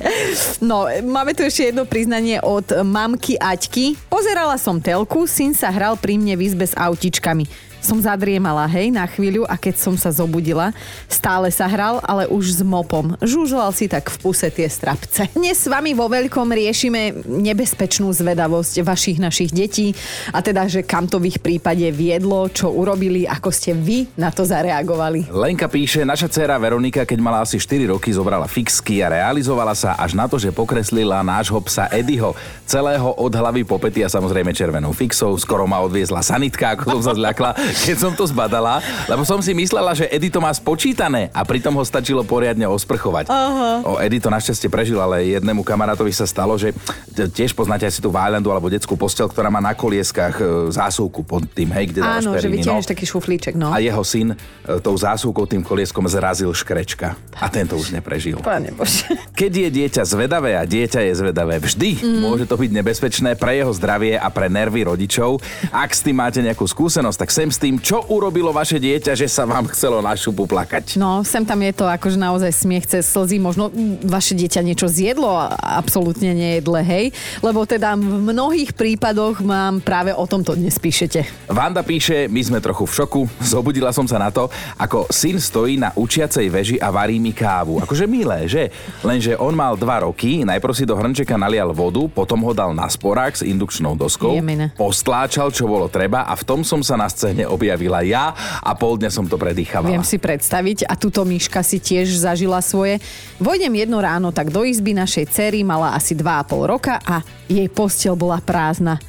No, 0.62 0.88
máme 0.88 1.34
tu 1.34 1.42
ešte 1.42 1.74
jedno 1.74 1.84
priznanie 1.90 2.38
od 2.40 2.66
mamky 2.86 3.36
Aťky. 3.38 3.98
Pozerala 4.08 4.56
som 4.62 4.80
telku, 4.80 5.26
syn 5.26 5.54
sa 5.54 5.74
hral 5.74 6.00
pri 6.00 6.18
mne 6.18 6.38
v 6.38 6.48
izbe 6.48 6.66
s 6.66 6.74
autičkami 6.78 7.75
som 7.86 8.02
zadriemala, 8.02 8.66
hej, 8.66 8.90
na 8.90 9.06
chvíľu 9.06 9.46
a 9.46 9.54
keď 9.54 9.78
som 9.78 9.94
sa 9.94 10.10
zobudila, 10.10 10.74
stále 11.06 11.54
sa 11.54 11.70
hral, 11.70 12.02
ale 12.02 12.26
už 12.26 12.58
s 12.58 12.62
mopom. 12.66 13.14
Žužoval 13.22 13.70
si 13.78 13.86
tak 13.86 14.10
v 14.10 14.18
puse 14.26 14.50
tie 14.50 14.66
strapce. 14.66 15.30
Dnes 15.38 15.62
s 15.62 15.70
vami 15.70 15.94
vo 15.94 16.10
veľkom 16.10 16.50
riešime 16.50 17.30
nebezpečnú 17.30 18.10
zvedavosť 18.10 18.82
vašich 18.82 19.22
našich 19.22 19.54
detí 19.54 19.94
a 20.34 20.42
teda, 20.42 20.66
že 20.66 20.82
kam 20.82 21.06
to 21.06 21.22
v 21.22 21.30
ich 21.30 21.40
prípade 21.40 21.86
viedlo, 21.94 22.50
čo 22.50 22.74
urobili, 22.74 23.30
ako 23.30 23.54
ste 23.54 23.78
vy 23.78 24.10
na 24.18 24.34
to 24.34 24.42
zareagovali. 24.42 25.30
Lenka 25.30 25.70
píše, 25.70 26.02
naša 26.02 26.26
dcéra 26.26 26.58
Veronika, 26.58 27.06
keď 27.06 27.20
mala 27.22 27.46
asi 27.46 27.62
4 27.62 27.94
roky, 27.94 28.10
zobrala 28.10 28.50
fixky 28.50 29.06
a 29.06 29.14
realizovala 29.14 29.78
sa 29.78 29.94
až 30.00 30.18
na 30.18 30.26
to, 30.26 30.42
že 30.42 30.50
pokreslila 30.50 31.22
nášho 31.22 31.60
psa 31.62 31.92
Edyho, 31.92 32.34
celého 32.66 33.14
od 33.14 33.34
hlavy 33.36 33.68
po 33.68 33.78
pety 33.78 34.02
a 34.02 34.10
samozrejme 34.10 34.56
červenou 34.56 34.96
fixou. 34.96 35.36
Skoro 35.36 35.68
ma 35.68 35.84
odviezla 35.84 36.24
sanitka, 36.24 36.74
ako 36.74 36.98
som 36.98 37.02
sa 37.12 37.14
zľakla, 37.14 37.52
keď 37.84 37.98
som 38.00 38.14
to 38.16 38.24
zbadala, 38.24 38.80
lebo 39.12 39.28
som 39.28 39.44
si 39.44 39.52
myslela, 39.52 39.92
že 39.92 40.08
Eddie 40.08 40.32
to 40.32 40.40
má 40.40 40.52
spočítané 40.56 41.28
a 41.36 41.44
pritom 41.44 41.76
ho 41.76 41.84
stačilo 41.84 42.24
poriadne 42.24 42.64
osprchovať. 42.70 43.28
Aha. 43.28 43.84
O, 43.84 44.00
Eddie 44.00 44.24
to 44.24 44.32
našťastie 44.32 44.72
prežil, 44.72 44.98
ale 45.02 45.36
jednému 45.36 45.66
kamarátovi 45.66 46.16
sa 46.16 46.24
stalo, 46.24 46.56
že 46.56 46.72
tiež 47.12 47.52
poznáte 47.52 47.84
asi 47.84 48.00
tú 48.00 48.14
Váľandu 48.14 48.48
alebo 48.54 48.72
detskú 48.72 48.96
postel, 48.96 49.28
ktorá 49.28 49.52
má 49.52 49.60
na 49.60 49.76
kolieskách 49.76 50.36
e, 50.40 50.44
zásuvku 50.72 51.26
pod 51.28 51.44
tým, 51.52 51.74
hej, 51.76 51.92
kde 51.92 52.00
Áno, 52.06 52.38
že 52.40 52.48
vytiahneš 52.48 52.88
taký 52.88 53.04
šuflíček, 53.04 53.60
no. 53.60 53.74
A 53.74 53.84
jeho 53.84 54.04
syn 54.06 54.34
e, 54.34 54.38
tou 54.80 54.96
zásuvkou, 54.96 55.44
tým 55.50 55.66
kolieskom 55.66 56.08
zrazil 56.08 56.54
škrečka. 56.54 57.18
A 57.36 57.48
tento 57.52 57.76
už 57.76 57.92
neprežil. 57.92 58.40
Pane 58.40 58.72
Bože. 58.72 59.10
Keď 59.36 59.52
je 59.52 59.70
dieťa 59.82 60.04
zvedavé 60.08 60.56
a 60.56 60.64
dieťa 60.64 61.02
je 61.12 61.14
zvedavé 61.18 61.60
vždy, 61.60 61.90
mm. 62.00 62.20
môže 62.24 62.46
to 62.48 62.56
byť 62.56 62.72
nebezpečné 62.72 63.36
pre 63.36 63.60
jeho 63.60 63.72
zdravie 63.76 64.16
a 64.16 64.28
pre 64.32 64.48
nervy 64.48 64.88
rodičov. 64.88 65.42
Ak 65.74 65.92
s 65.92 66.06
tým 66.06 66.22
máte 66.22 66.40
nejakú 66.40 66.64
skúsenosť, 66.64 67.18
tak 67.20 67.30
sem 67.34 67.50
s 67.50 67.60
tým, 67.66 67.82
čo 67.82 68.06
urobilo 68.14 68.54
vaše 68.54 68.78
dieťa, 68.78 69.18
že 69.18 69.26
sa 69.26 69.42
vám 69.42 69.66
chcelo 69.74 69.98
na 69.98 70.14
šupu 70.14 70.46
plakať. 70.46 71.02
No, 71.02 71.26
sem 71.26 71.42
tam 71.42 71.58
je 71.66 71.74
to 71.74 71.90
akože 71.90 72.14
naozaj 72.14 72.54
smiech 72.54 72.86
cez 72.86 73.10
slzy. 73.10 73.42
Možno 73.42 73.74
vaše 74.06 74.38
dieťa 74.38 74.62
niečo 74.62 74.86
zjedlo 74.86 75.34
a 75.34 75.50
absolútne 75.82 76.38
nejedle, 76.38 76.86
hej? 76.86 77.10
Lebo 77.42 77.66
teda 77.66 77.98
v 77.98 78.22
mnohých 78.22 78.78
prípadoch 78.78 79.42
mám 79.42 79.82
práve 79.82 80.14
o 80.14 80.30
tomto 80.30 80.54
dnes 80.54 80.78
píšete. 80.78 81.26
Vanda 81.50 81.82
píše, 81.82 82.30
my 82.30 82.42
sme 82.46 82.60
trochu 82.62 82.86
v 82.86 82.94
šoku, 83.02 83.22
zobudila 83.42 83.90
som 83.90 84.06
sa 84.06 84.22
na 84.22 84.30
to, 84.30 84.46
ako 84.78 85.10
syn 85.10 85.42
stojí 85.42 85.82
na 85.82 85.90
učiacej 85.98 86.46
veži 86.54 86.78
a 86.78 86.94
varí 86.94 87.18
mi 87.18 87.34
kávu. 87.34 87.82
Akože 87.82 88.06
milé, 88.06 88.46
že? 88.46 88.70
Lenže 89.02 89.34
on 89.42 89.58
mal 89.58 89.74
dva 89.74 90.06
roky, 90.06 90.46
najprv 90.46 90.74
si 90.78 90.86
do 90.86 90.94
hrnčeka 90.94 91.34
nalial 91.34 91.74
vodu, 91.74 92.06
potom 92.06 92.46
ho 92.46 92.54
dal 92.54 92.78
na 92.78 92.86
sporák 92.86 93.42
s 93.42 93.42
indukčnou 93.42 93.98
doskou, 93.98 94.38
Jemine. 94.38 94.70
postláčal, 94.78 95.50
čo 95.50 95.66
bolo 95.66 95.90
treba 95.90 96.30
a 96.30 96.38
v 96.38 96.46
tom 96.46 96.62
som 96.62 96.86
sa 96.86 96.94
na 96.94 97.10
scéne 97.10 97.45
objavila 97.48 98.04
ja 98.04 98.36
a 98.62 98.72
pol 98.76 99.00
dňa 99.00 99.10
som 99.14 99.26
to 99.26 99.40
predýchavala. 99.40 99.94
Viem 99.94 100.06
si 100.06 100.20
predstaviť 100.20 100.90
a 100.90 100.94
túto 101.00 101.24
myška 101.24 101.64
si 101.64 101.80
tiež 101.80 102.12
zažila 102.14 102.60
svoje. 102.60 103.00
Vojdem 103.40 103.74
jedno 103.74 104.04
ráno 104.04 104.30
tak 104.36 104.52
do 104.52 104.68
izby 104.68 104.94
našej 104.94 105.32
cery, 105.32 105.64
mala 105.64 105.96
asi 105.96 106.14
2,5 106.14 106.72
roka 106.72 107.00
a 107.02 107.24
jej 107.48 107.70
postel 107.72 108.14
bola 108.20 108.42
prázdna. 108.44 109.00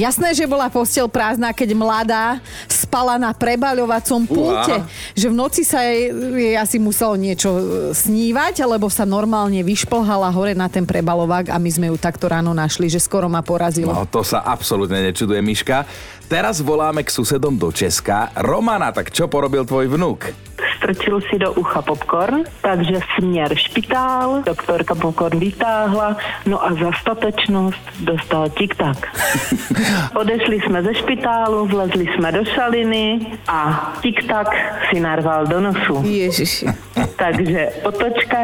Jasné, 0.00 0.32
že 0.32 0.48
bola 0.48 0.72
postel 0.72 1.04
prázdna, 1.12 1.52
keď 1.52 1.76
mladá 1.76 2.40
spala 2.64 3.20
na 3.20 3.36
prebaľovacom 3.36 4.24
pulte. 4.24 4.80
Že 5.12 5.28
v 5.28 5.34
noci 5.36 5.60
sa 5.60 5.84
jej, 5.84 6.08
jej 6.40 6.56
asi 6.56 6.80
muselo 6.80 7.20
niečo 7.20 7.50
e, 7.52 7.62
snívať, 7.92 8.64
lebo 8.64 8.88
sa 8.88 9.04
normálne 9.04 9.60
vyšplhala 9.60 10.32
hore 10.32 10.56
na 10.56 10.72
ten 10.72 10.88
prebalovák 10.88 11.52
a 11.52 11.60
my 11.60 11.68
sme 11.68 11.86
ju 11.92 12.00
takto 12.00 12.32
ráno 12.32 12.56
našli, 12.56 12.88
že 12.88 12.96
skoro 12.96 13.28
ma 13.28 13.44
porazilo. 13.44 13.92
No 13.92 14.08
to 14.08 14.24
sa 14.24 14.40
absolútne 14.40 15.04
nečuduje, 15.04 15.44
Miška. 15.44 15.84
Teraz 16.32 16.64
voláme 16.64 17.04
k 17.04 17.12
susedom 17.12 17.60
do 17.60 17.68
Česka. 17.68 18.32
Romana, 18.40 18.94
tak 18.96 19.12
čo 19.12 19.28
porobil 19.28 19.68
tvoj 19.68 19.90
vnúk? 19.90 20.49
Strčil 20.80 21.20
si 21.20 21.38
do 21.38 21.52
ucha 21.52 21.82
popcorn, 21.82 22.44
takže 22.62 23.00
směr 23.18 23.54
špitál, 23.54 24.42
doktorka 24.46 24.94
popcorn 24.94 25.38
vytáhla, 25.38 26.16
no 26.46 26.64
a 26.64 26.72
za 26.72 26.90
statečnost 27.00 27.80
dostal 28.00 28.48
tik-tak. 28.48 28.96
Odešli 30.20 30.60
jsme 30.60 30.82
ze 30.82 30.94
špitálu, 30.94 31.66
vlezli 31.66 32.06
jsme 32.06 32.32
do 32.32 32.44
šaliny 32.44 33.26
a 33.48 33.92
tik-tak 34.00 34.48
si 34.90 35.00
narval 35.00 35.46
do 35.46 35.60
nosu. 35.60 36.02
Ježiši. 36.04 36.66
Takže 37.16 37.68
otočka, 37.82 38.38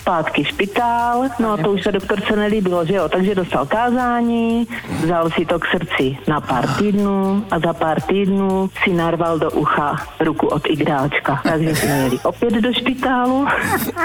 zpátky 0.00 0.44
špitál, 0.44 1.24
no 1.38 1.52
a 1.52 1.56
to 1.56 1.72
už 1.72 1.82
se 1.82 1.92
doktorce 1.92 2.36
nelíbilo, 2.36 2.84
že 2.84 2.94
jo, 2.94 3.08
takže 3.08 3.34
dostal 3.34 3.66
kázání, 3.66 4.68
vzal 5.04 5.30
si 5.30 5.44
to 5.44 5.58
k 5.58 5.66
srdci 5.66 6.16
na 6.28 6.40
pár 6.40 6.68
týdnů 6.78 7.44
a 7.50 7.58
za 7.58 7.72
pár 7.72 8.00
týdnů 8.00 8.70
si 8.84 8.92
narval 8.92 9.38
do 9.38 9.50
ucha 9.50 9.96
ruku 10.20 10.46
od 10.46 10.62
igráčka. 10.66 11.40
Takže 11.42 11.73
jsme 11.74 11.98
jeli 11.98 12.18
opět 12.22 12.52
do 12.52 12.72
špitálu. 12.72 13.46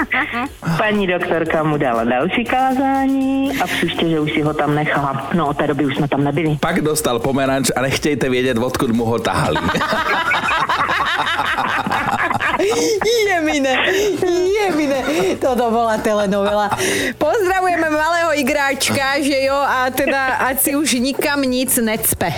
Paní 0.78 1.06
doktorka 1.06 1.62
mu 1.62 1.76
dala 1.76 2.04
další 2.04 2.44
kázání 2.44 3.60
a 3.62 3.66
příště, 3.66 4.10
že 4.10 4.20
už 4.20 4.32
si 4.32 4.42
ho 4.42 4.54
tam 4.54 4.74
nechala. 4.74 5.30
No 5.34 5.48
od 5.48 5.56
té 5.56 5.66
doby 5.66 5.86
už 5.86 5.96
jsme 5.96 6.08
tam 6.08 6.24
nebyli. 6.24 6.56
Pak 6.60 6.80
dostal 6.80 7.18
pomeranč 7.18 7.70
a 7.76 7.80
nechtějte 7.80 8.28
vědět, 8.28 8.58
odkud 8.58 8.90
mu 8.90 9.04
ho 9.04 9.18
tahali. 9.18 9.56
Jemine, 12.60 13.72
jemine. 14.52 15.00
Toto 15.40 15.72
bola 15.72 15.96
telenovela. 15.96 16.68
Pozdravujeme 17.16 17.88
malého 17.88 18.30
igráčka, 18.36 19.16
že 19.24 19.48
jo, 19.48 19.56
a 19.56 19.88
teda 19.88 20.44
ať 20.52 20.56
si 20.60 20.70
už 20.76 21.00
nikam 21.00 21.40
nic 21.42 21.72
necpe. 21.80 22.28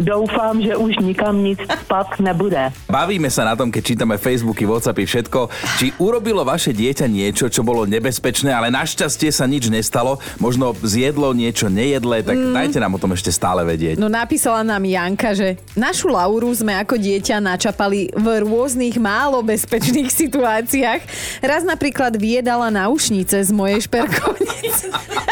Doufám, 0.00 0.58
že 0.64 0.72
už 0.76 1.04
nikam 1.04 1.44
nic 1.44 1.60
spad 1.60 2.16
nebude. 2.18 2.72
Bavíme 2.88 3.28
sa 3.28 3.44
na 3.44 3.54
tom, 3.54 3.68
keď 3.68 3.82
čítame 3.84 4.16
Facebooky, 4.16 4.64
Whatsappy, 4.64 5.04
všetko, 5.04 5.40
či 5.76 5.92
urobilo 6.00 6.40
vaše 6.46 6.72
dieťa 6.72 7.06
niečo, 7.06 7.52
čo 7.52 7.60
bolo 7.60 7.84
nebezpečné, 7.84 8.48
ale 8.50 8.72
našťastie 8.72 9.28
sa 9.28 9.44
nič 9.44 9.68
nestalo. 9.68 10.16
Možno 10.40 10.72
zjedlo 10.80 11.36
niečo 11.36 11.68
nejedlé, 11.68 12.24
tak 12.24 12.36
mm. 12.38 12.54
dajte 12.56 12.78
nám 12.80 12.96
o 12.96 13.02
tom 13.02 13.12
ešte 13.12 13.28
stále 13.28 13.62
vedieť. 13.68 14.00
No 14.00 14.08
napísala 14.08 14.64
nám 14.64 14.82
Janka, 14.86 15.36
že 15.36 15.60
našu 15.76 16.08
Lauru 16.08 16.48
sme 16.56 16.78
ako 16.80 16.96
dieťa 16.96 17.36
načapali 17.42 18.08
v 18.16 18.26
rôznych 18.38 18.94
málo 19.02 19.42
bezpečných 19.42 20.10
situáciách. 20.22 21.02
Raz 21.42 21.62
napríklad 21.66 22.14
vyjedala 22.14 22.70
náušnice 22.70 23.42
z 23.42 23.50
mojej 23.50 23.82
šperkovnice. 23.82 24.94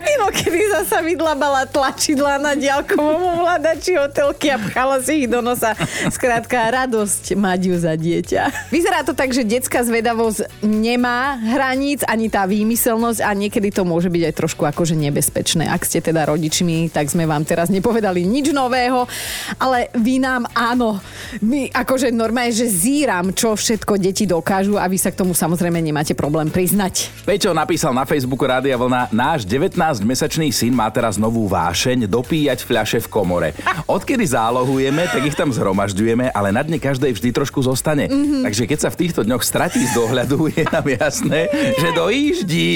Mimo 0.00 0.28
kedy 0.30 0.60
zasa 0.80 1.02
vydlabala 1.02 1.66
tlačidla 1.68 2.38
na 2.38 2.52
diaľkovom 2.54 3.40
ovládači 3.40 3.98
hotelky 3.98 4.54
a 4.54 4.56
pchala 4.56 5.02
si 5.02 5.24
ich 5.24 5.28
do 5.28 5.42
nosa. 5.42 5.74
Skrátka, 6.08 6.70
radosť 6.70 7.34
mať 7.34 7.60
ju 7.66 7.76
za 7.76 7.94
dieťa. 7.98 8.70
Vyzerá 8.70 9.02
to 9.02 9.12
tak, 9.12 9.34
že 9.34 9.42
detská 9.42 9.82
zvedavosť 9.82 10.62
nemá 10.62 11.36
hraníc, 11.42 12.06
ani 12.06 12.30
tá 12.30 12.46
výmyselnosť 12.46 13.20
a 13.20 13.30
niekedy 13.34 13.74
to 13.74 13.82
môže 13.82 14.08
byť 14.08 14.22
aj 14.30 14.34
trošku 14.38 14.62
akože 14.64 14.94
nebezpečné. 14.94 15.66
Ak 15.66 15.82
ste 15.82 15.98
teda 15.98 16.30
rodičmi, 16.30 16.88
tak 16.94 17.10
sme 17.10 17.26
vám 17.26 17.42
teraz 17.42 17.68
nepovedali 17.68 18.22
nič 18.22 18.54
nového, 18.54 19.10
ale 19.58 19.90
vy 19.98 20.22
nám 20.22 20.46
áno. 20.54 21.02
My 21.42 21.66
akože 21.74 22.14
normálne, 22.14 22.54
že 22.54 22.70
zíram, 22.70 23.34
čo 23.34 23.58
všetko 23.58 23.98
deti 23.98 24.22
dokážu 24.30 24.78
a 24.78 24.86
vy 24.86 24.96
sa 25.02 25.10
k 25.10 25.18
tomu 25.18 25.34
samozrejme 25.34 25.82
nemáte 25.82 26.14
problém 26.14 26.46
priznať. 26.46 27.10
Peťo 27.26 27.50
napísal 27.50 27.90
na 27.90 28.06
Facebooku 28.06 28.46
Rádia 28.46 28.78
Vlna, 28.78 29.10
náš 29.10 29.33
19-mesačný 29.42 30.54
syn 30.54 30.78
má 30.78 30.86
teraz 30.94 31.18
novú 31.18 31.50
vášeň 31.50 32.06
dopíjať 32.06 32.62
fľaše 32.62 33.02
v 33.02 33.08
komore. 33.10 33.48
Odkedy 33.90 34.22
zálohujeme, 34.22 35.10
tak 35.10 35.26
ich 35.26 35.34
tam 35.34 35.50
zhromažďujeme, 35.50 36.30
ale 36.30 36.54
na 36.54 36.62
dne 36.62 36.78
každej 36.78 37.10
vždy 37.18 37.34
trošku 37.34 37.58
zostane. 37.66 38.06
Mm-hmm. 38.06 38.46
Takže 38.46 38.64
keď 38.70 38.78
sa 38.78 38.94
v 38.94 39.00
týchto 39.02 39.26
dňoch 39.26 39.42
stratí 39.42 39.82
z 39.82 39.98
dohľadu, 39.98 40.54
je 40.54 40.64
nám 40.70 40.86
jasné, 40.86 41.50
že 41.74 41.88
dojíždí. 41.90 42.68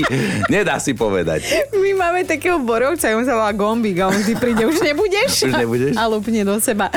Nedá 0.51 0.83
si 0.83 0.99
povedať. 0.99 1.47
My 1.79 1.95
máme 1.95 2.27
takého 2.27 2.59
borovca, 2.59 3.15
on 3.15 3.23
sa 3.23 3.39
volá 3.39 3.55
Gombík 3.55 4.03
a 4.03 4.11
on 4.11 4.19
vždy 4.19 4.35
príde, 4.35 4.67
už 4.67 4.83
nebudeš? 4.83 5.47
Už 5.47 5.55
nebudeš? 5.55 5.95
A 5.95 6.11
lupne 6.11 6.43
do 6.43 6.59
seba. 6.59 6.91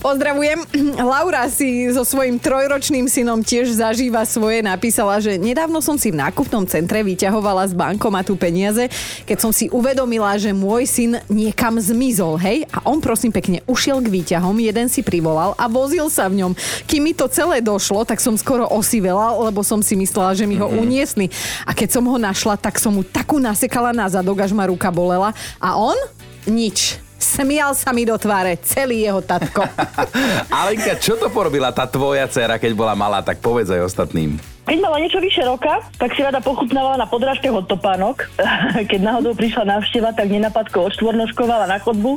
Pozdravujem. 0.00 0.64
Laura 0.96 1.44
si 1.52 1.90
so 1.90 2.06
svojím 2.06 2.38
trojročným 2.38 3.10
synom 3.10 3.42
tiež 3.42 3.74
zažíva 3.74 4.22
svoje. 4.22 4.62
Napísala, 4.62 5.18
že 5.18 5.34
nedávno 5.34 5.82
som 5.82 5.98
si 5.98 6.14
v 6.14 6.22
nákupnom 6.22 6.62
centre 6.70 7.02
vyťahovala 7.02 7.66
z 7.66 7.74
bankomatu 7.74 8.38
peniaze, 8.38 8.86
keď 9.24 9.38
som 9.40 9.50
si 9.50 9.68
uvedomila, 9.68 10.34
že 10.36 10.50
môj 10.50 10.84
syn 10.84 11.12
niekam 11.26 11.78
zmizol, 11.78 12.36
hej? 12.38 12.64
A 12.70 12.82
on 12.86 12.98
prosím 12.98 13.30
pekne 13.30 13.60
ušiel 13.64 14.00
k 14.00 14.10
výťahom, 14.10 14.54
jeden 14.58 14.86
si 14.88 15.00
privolal 15.00 15.54
a 15.54 15.64
vozil 15.66 16.06
sa 16.08 16.26
v 16.26 16.44
ňom. 16.44 16.52
Kým 16.84 17.02
mi 17.04 17.12
to 17.12 17.28
celé 17.28 17.60
došlo, 17.60 18.04
tak 18.04 18.20
som 18.20 18.36
skoro 18.36 18.68
osivela, 18.68 19.34
lebo 19.38 19.64
som 19.64 19.80
si 19.80 19.94
myslela, 19.94 20.34
že 20.34 20.44
mi 20.44 20.56
ho 20.56 20.68
Mhm. 20.68 20.76
uniesli. 20.78 21.26
A 21.64 21.72
keď 21.72 21.98
som 21.98 22.04
ho 22.06 22.16
našla, 22.16 22.56
tak 22.56 22.76
som 22.78 22.94
mu 22.94 23.02
takú 23.02 23.38
nasekala 23.38 23.94
na 23.94 24.06
zadok, 24.06 24.40
až 24.40 24.52
ma 24.52 24.66
ruka 24.66 24.90
bolela. 24.90 25.32
A 25.58 25.74
on? 25.76 25.96
Nič. 26.44 27.00
Smial 27.16 27.72
sa 27.72 27.88
mi 27.88 28.04
do 28.04 28.12
tváre 28.20 28.60
celý 28.60 29.08
jeho 29.08 29.24
tatko. 29.24 29.64
Alenka, 30.60 30.92
čo 31.00 31.16
to 31.16 31.32
porobila 31.32 31.72
tá 31.72 31.88
tvoja 31.88 32.28
dcera, 32.28 32.60
keď 32.60 32.76
bola 32.76 32.92
malá, 32.92 33.24
tak 33.24 33.40
povedz 33.40 33.72
aj 33.72 33.80
ostatným. 33.80 34.36
Keď 34.64 34.78
mala 34.80 34.96
niečo 34.96 35.20
vyše 35.20 35.44
roka, 35.44 35.84
tak 36.00 36.16
si 36.16 36.24
rada 36.24 36.40
pochutnávala 36.40 36.96
na 36.96 37.04
podrážke 37.04 37.52
od 37.52 37.68
topánok. 37.68 38.32
Keď 38.90 39.00
náhodou 39.00 39.36
prišla 39.36 39.68
návšteva, 39.68 40.16
tak 40.16 40.32
nenapadko 40.32 40.88
odštvornoškovala 40.88 41.68
na 41.68 41.76
chodbu 41.76 42.16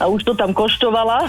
a 0.00 0.08
už 0.08 0.24
to 0.24 0.32
tam 0.32 0.56
koštovala. 0.56 1.28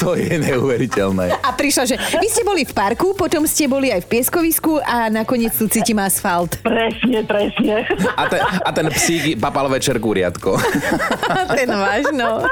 To 0.00 0.16
je 0.16 0.40
neuveriteľné. 0.40 1.36
A 1.44 1.52
prišla, 1.52 1.84
že 1.84 1.96
vy 2.16 2.28
ste 2.32 2.40
boli 2.46 2.64
v 2.64 2.72
parku, 2.72 3.12
potom 3.12 3.44
ste 3.44 3.68
boli 3.68 3.92
aj 3.92 4.08
v 4.08 4.18
pieskovisku 4.18 4.80
a 4.80 5.12
nakoniec 5.12 5.52
tu 5.52 5.68
cítim 5.68 6.00
asfalt. 6.00 6.56
presne, 6.64 7.20
presne. 7.28 7.84
A 8.16 8.22
ten, 8.24 8.40
a 8.40 8.70
ten 8.72 8.86
psík 8.88 9.36
papal 9.36 9.68
večer 9.68 10.00
kuriatko. 10.00 10.56
Ten 11.56 11.68
váš, 11.72 12.08
no. 12.12 12.44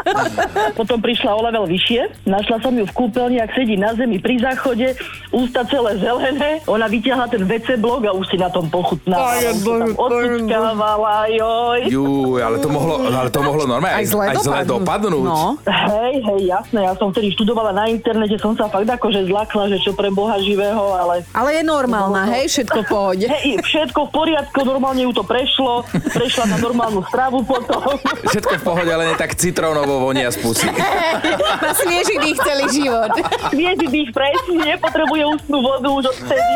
Potom 0.76 1.00
prišla 1.00 1.31
o 1.33 1.40
level 1.45 1.64
vyššie, 1.69 2.28
našla 2.28 2.61
som 2.61 2.73
ju 2.76 2.85
v 2.85 2.93
kúpeľni, 2.93 3.38
ak 3.40 3.52
sedí 3.57 3.76
na 3.76 3.93
zemi 3.97 4.21
pri 4.21 4.40
záchode, 4.40 4.97
ústa 5.33 5.64
celé 5.69 5.97
zelené, 6.00 6.61
ona 6.69 6.88
vyťahla 6.88 7.26
ten 7.31 7.45
WC 7.45 7.81
blok 7.81 8.04
a 8.09 8.12
už 8.12 8.26
si 8.28 8.37
na 8.37 8.49
tom 8.50 8.69
pochutnávala. 8.69 9.54
Odsučkávala, 9.95 11.14
joj. 11.33 11.81
Jú, 11.88 12.37
ale 12.40 12.57
to 12.61 12.69
mohlo, 12.69 13.09
ale 13.09 13.28
to 13.31 13.40
mohlo 13.40 13.64
normálne 13.64 14.02
Aj 14.02 14.07
zle 14.07 14.25
aj 14.28 14.37
zle 14.43 14.61
dopadnúť. 14.64 15.13
Pohnúť. 15.14 15.28
No. 15.30 15.42
Hej, 15.64 16.14
hej, 16.25 16.40
jasné, 16.50 16.80
ja 16.83 16.92
som 16.99 17.14
vtedy 17.14 17.30
študovala 17.35 17.71
na 17.71 17.85
internete, 17.87 18.37
som 18.40 18.56
sa 18.59 18.66
fakt 18.66 18.88
akože 18.88 19.28
zlakla, 19.30 19.71
že 19.71 19.78
čo 19.78 19.92
pre 19.94 20.11
Boha 20.11 20.37
živého, 20.40 20.83
ale 20.94 21.23
Ale 21.30 21.61
je 21.61 21.62
normálna, 21.62 22.26
hej, 22.35 22.50
všetko 22.50 22.78
v 22.83 22.87
pohode. 22.88 23.25
hej, 23.28 23.61
všetko 23.62 24.00
v 24.06 24.11
poriadku, 24.11 24.59
normálne 24.66 25.02
ju 25.06 25.12
to 25.14 25.23
prešlo, 25.23 25.87
prešla 26.11 26.50
na 26.50 26.59
normálnu 26.59 27.04
stravu 27.06 27.47
potom. 27.47 27.99
Všetko 28.26 28.52
v 28.59 28.62
pohode, 28.64 28.90
ale 28.90 29.12
nie 29.12 29.16
tak 29.16 29.37
citrónovo 29.38 30.02
vonia 30.02 30.30
z 30.33 30.40
pusy. 30.42 30.66
Na 31.64 31.73
svieži 31.76 32.16
dých 32.21 32.38
celý 32.40 32.66
život. 32.73 33.12
Viedi 33.52 33.87
dých 33.88 34.11
presne, 34.11 34.75
nepotrebuje 34.75 35.23
ústnu 35.38 35.59
vodu 35.61 35.88
už 35.88 36.04
odtedy. 36.11 36.54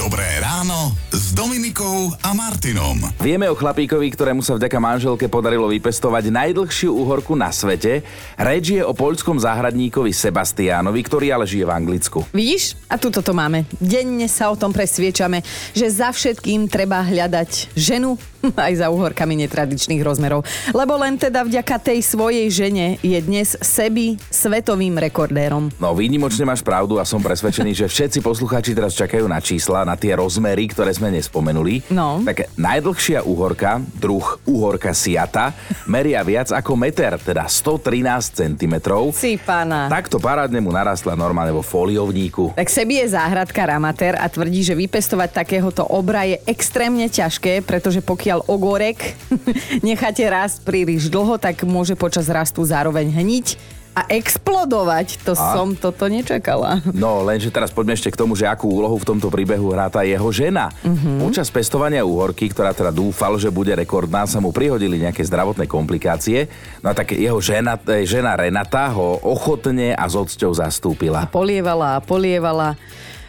Dobré 0.00 0.26
ráno 0.42 1.05
Dominikou 1.36 2.16
a 2.24 2.32
Martinom. 2.32 2.96
Vieme 3.20 3.44
o 3.44 3.52
chlapíkovi, 3.52 4.08
ktorému 4.08 4.40
sa 4.40 4.56
vďaka 4.56 4.80
manželke 4.80 5.28
podarilo 5.28 5.68
vypestovať 5.68 6.32
najdlhšiu 6.32 6.88
uhorku 6.88 7.36
na 7.36 7.52
svete. 7.52 8.00
Reč 8.40 8.72
je 8.72 8.80
o 8.80 8.96
poľskom 8.96 9.36
záhradníkovi 9.36 10.16
Sebastiánovi, 10.16 10.96
ktorý 11.04 11.36
ale 11.36 11.44
žije 11.44 11.68
v 11.68 11.76
Anglicku. 11.76 12.24
Vidíš? 12.32 12.80
A 12.88 12.96
tuto 12.96 13.20
to 13.20 13.36
máme. 13.36 13.68
Denne 13.76 14.32
sa 14.32 14.48
o 14.48 14.56
tom 14.56 14.72
presviečame, 14.72 15.44
že 15.76 15.92
za 15.92 16.08
všetkým 16.08 16.72
treba 16.72 17.04
hľadať 17.04 17.76
ženu, 17.76 18.16
aj 18.66 18.82
za 18.82 18.86
uhorkami 18.92 19.34
netradičných 19.46 20.02
rozmerov. 20.02 20.46
Lebo 20.70 20.94
len 21.00 21.18
teda 21.18 21.42
vďaka 21.42 21.76
tej 21.82 21.98
svojej 22.04 22.46
žene 22.52 23.00
je 23.02 23.18
dnes 23.18 23.56
Sebi 23.58 24.18
svetovým 24.30 24.98
rekordérom. 25.00 25.72
No 25.80 25.96
výnimočne 25.96 26.46
máš 26.46 26.62
pravdu 26.62 27.00
a 27.00 27.04
som 27.08 27.22
presvedčený, 27.22 27.72
že 27.74 27.86
všetci 27.90 28.18
poslucháči 28.22 28.76
teraz 28.76 28.94
čakajú 28.94 29.26
na 29.26 29.40
čísla, 29.40 29.86
na 29.86 29.96
tie 29.98 30.14
rozmery, 30.14 30.68
ktoré 30.70 30.92
sme 30.92 31.10
nespomenuli. 31.14 31.86
No. 31.90 32.22
Tak 32.22 32.52
najdlhšia 32.58 33.24
uhorka, 33.26 33.80
druh 33.96 34.38
uhorka 34.46 34.92
siata, 34.92 35.54
meria 35.88 36.20
viac 36.22 36.52
ako 36.52 36.76
meter, 36.76 37.16
teda 37.18 37.46
113 37.48 38.42
cm. 38.42 38.74
Si 39.14 39.40
pána. 39.40 39.88
Takto 39.88 40.20
parádne 40.20 40.60
mu 40.60 40.74
narastla 40.74 41.14
normálne 41.16 41.54
vo 41.54 41.64
foliovníku. 41.64 42.52
Tak 42.58 42.68
Sebi 42.68 43.00
je 43.00 43.14
záhradkár 43.14 43.72
amatér 43.72 44.18
a 44.18 44.26
tvrdí, 44.28 44.60
že 44.66 44.76
vypestovať 44.76 45.42
takéhoto 45.42 45.86
obra 45.88 46.28
je 46.28 46.36
extrémne 46.44 47.06
ťažké, 47.08 47.64
pretože 47.64 48.04
pokiaľ 48.04 48.35
ogorek 48.44 49.16
necháte 49.88 50.24
rásť 50.28 50.60
príliš 50.68 51.08
dlho, 51.08 51.40
tak 51.40 51.64
môže 51.64 51.96
počas 51.96 52.28
rastu 52.28 52.60
zároveň 52.62 53.08
hniť 53.08 53.76
a 53.96 54.04
explodovať. 54.12 55.24
To 55.24 55.32
A? 55.32 55.56
som 55.56 55.72
toto 55.72 56.04
nečakala. 56.04 56.84
No, 56.96 57.24
lenže 57.24 57.52
teraz 57.52 57.72
poďme 57.72 57.96
ešte 57.96 58.12
k 58.12 58.18
tomu, 58.18 58.36
že 58.36 58.48
akú 58.48 58.68
úlohu 58.68 58.96
v 58.98 59.08
tomto 59.08 59.28
príbehu 59.28 59.72
hrá 59.72 59.86
tá 59.88 60.02
jeho 60.02 60.26
žena. 60.32 60.72
Mm-hmm. 60.82 61.22
Počas 61.22 61.48
pestovania 61.52 62.02
úhorky, 62.02 62.50
ktorá 62.50 62.72
teda 62.72 62.90
dúfal, 62.90 63.36
že 63.36 63.52
bude 63.52 63.72
rekordná, 63.72 64.26
sa 64.26 64.42
mu 64.42 64.50
prihodili 64.50 65.00
nejaké 65.00 65.22
zdravotné 65.22 65.68
komplikácie. 65.70 66.50
No 66.82 66.90
a 66.90 66.94
tak 66.96 67.14
jeho 67.14 67.38
žena, 67.38 67.78
eh, 67.78 68.02
žena 68.04 68.34
Renata 68.34 68.90
ho 68.92 69.22
ochotne 69.22 69.94
a 69.94 70.04
s 70.08 70.18
odsťou 70.18 70.52
zastúpila. 70.56 71.28
Polievala 71.30 72.00
a 72.00 72.04
polievala. 72.04 72.74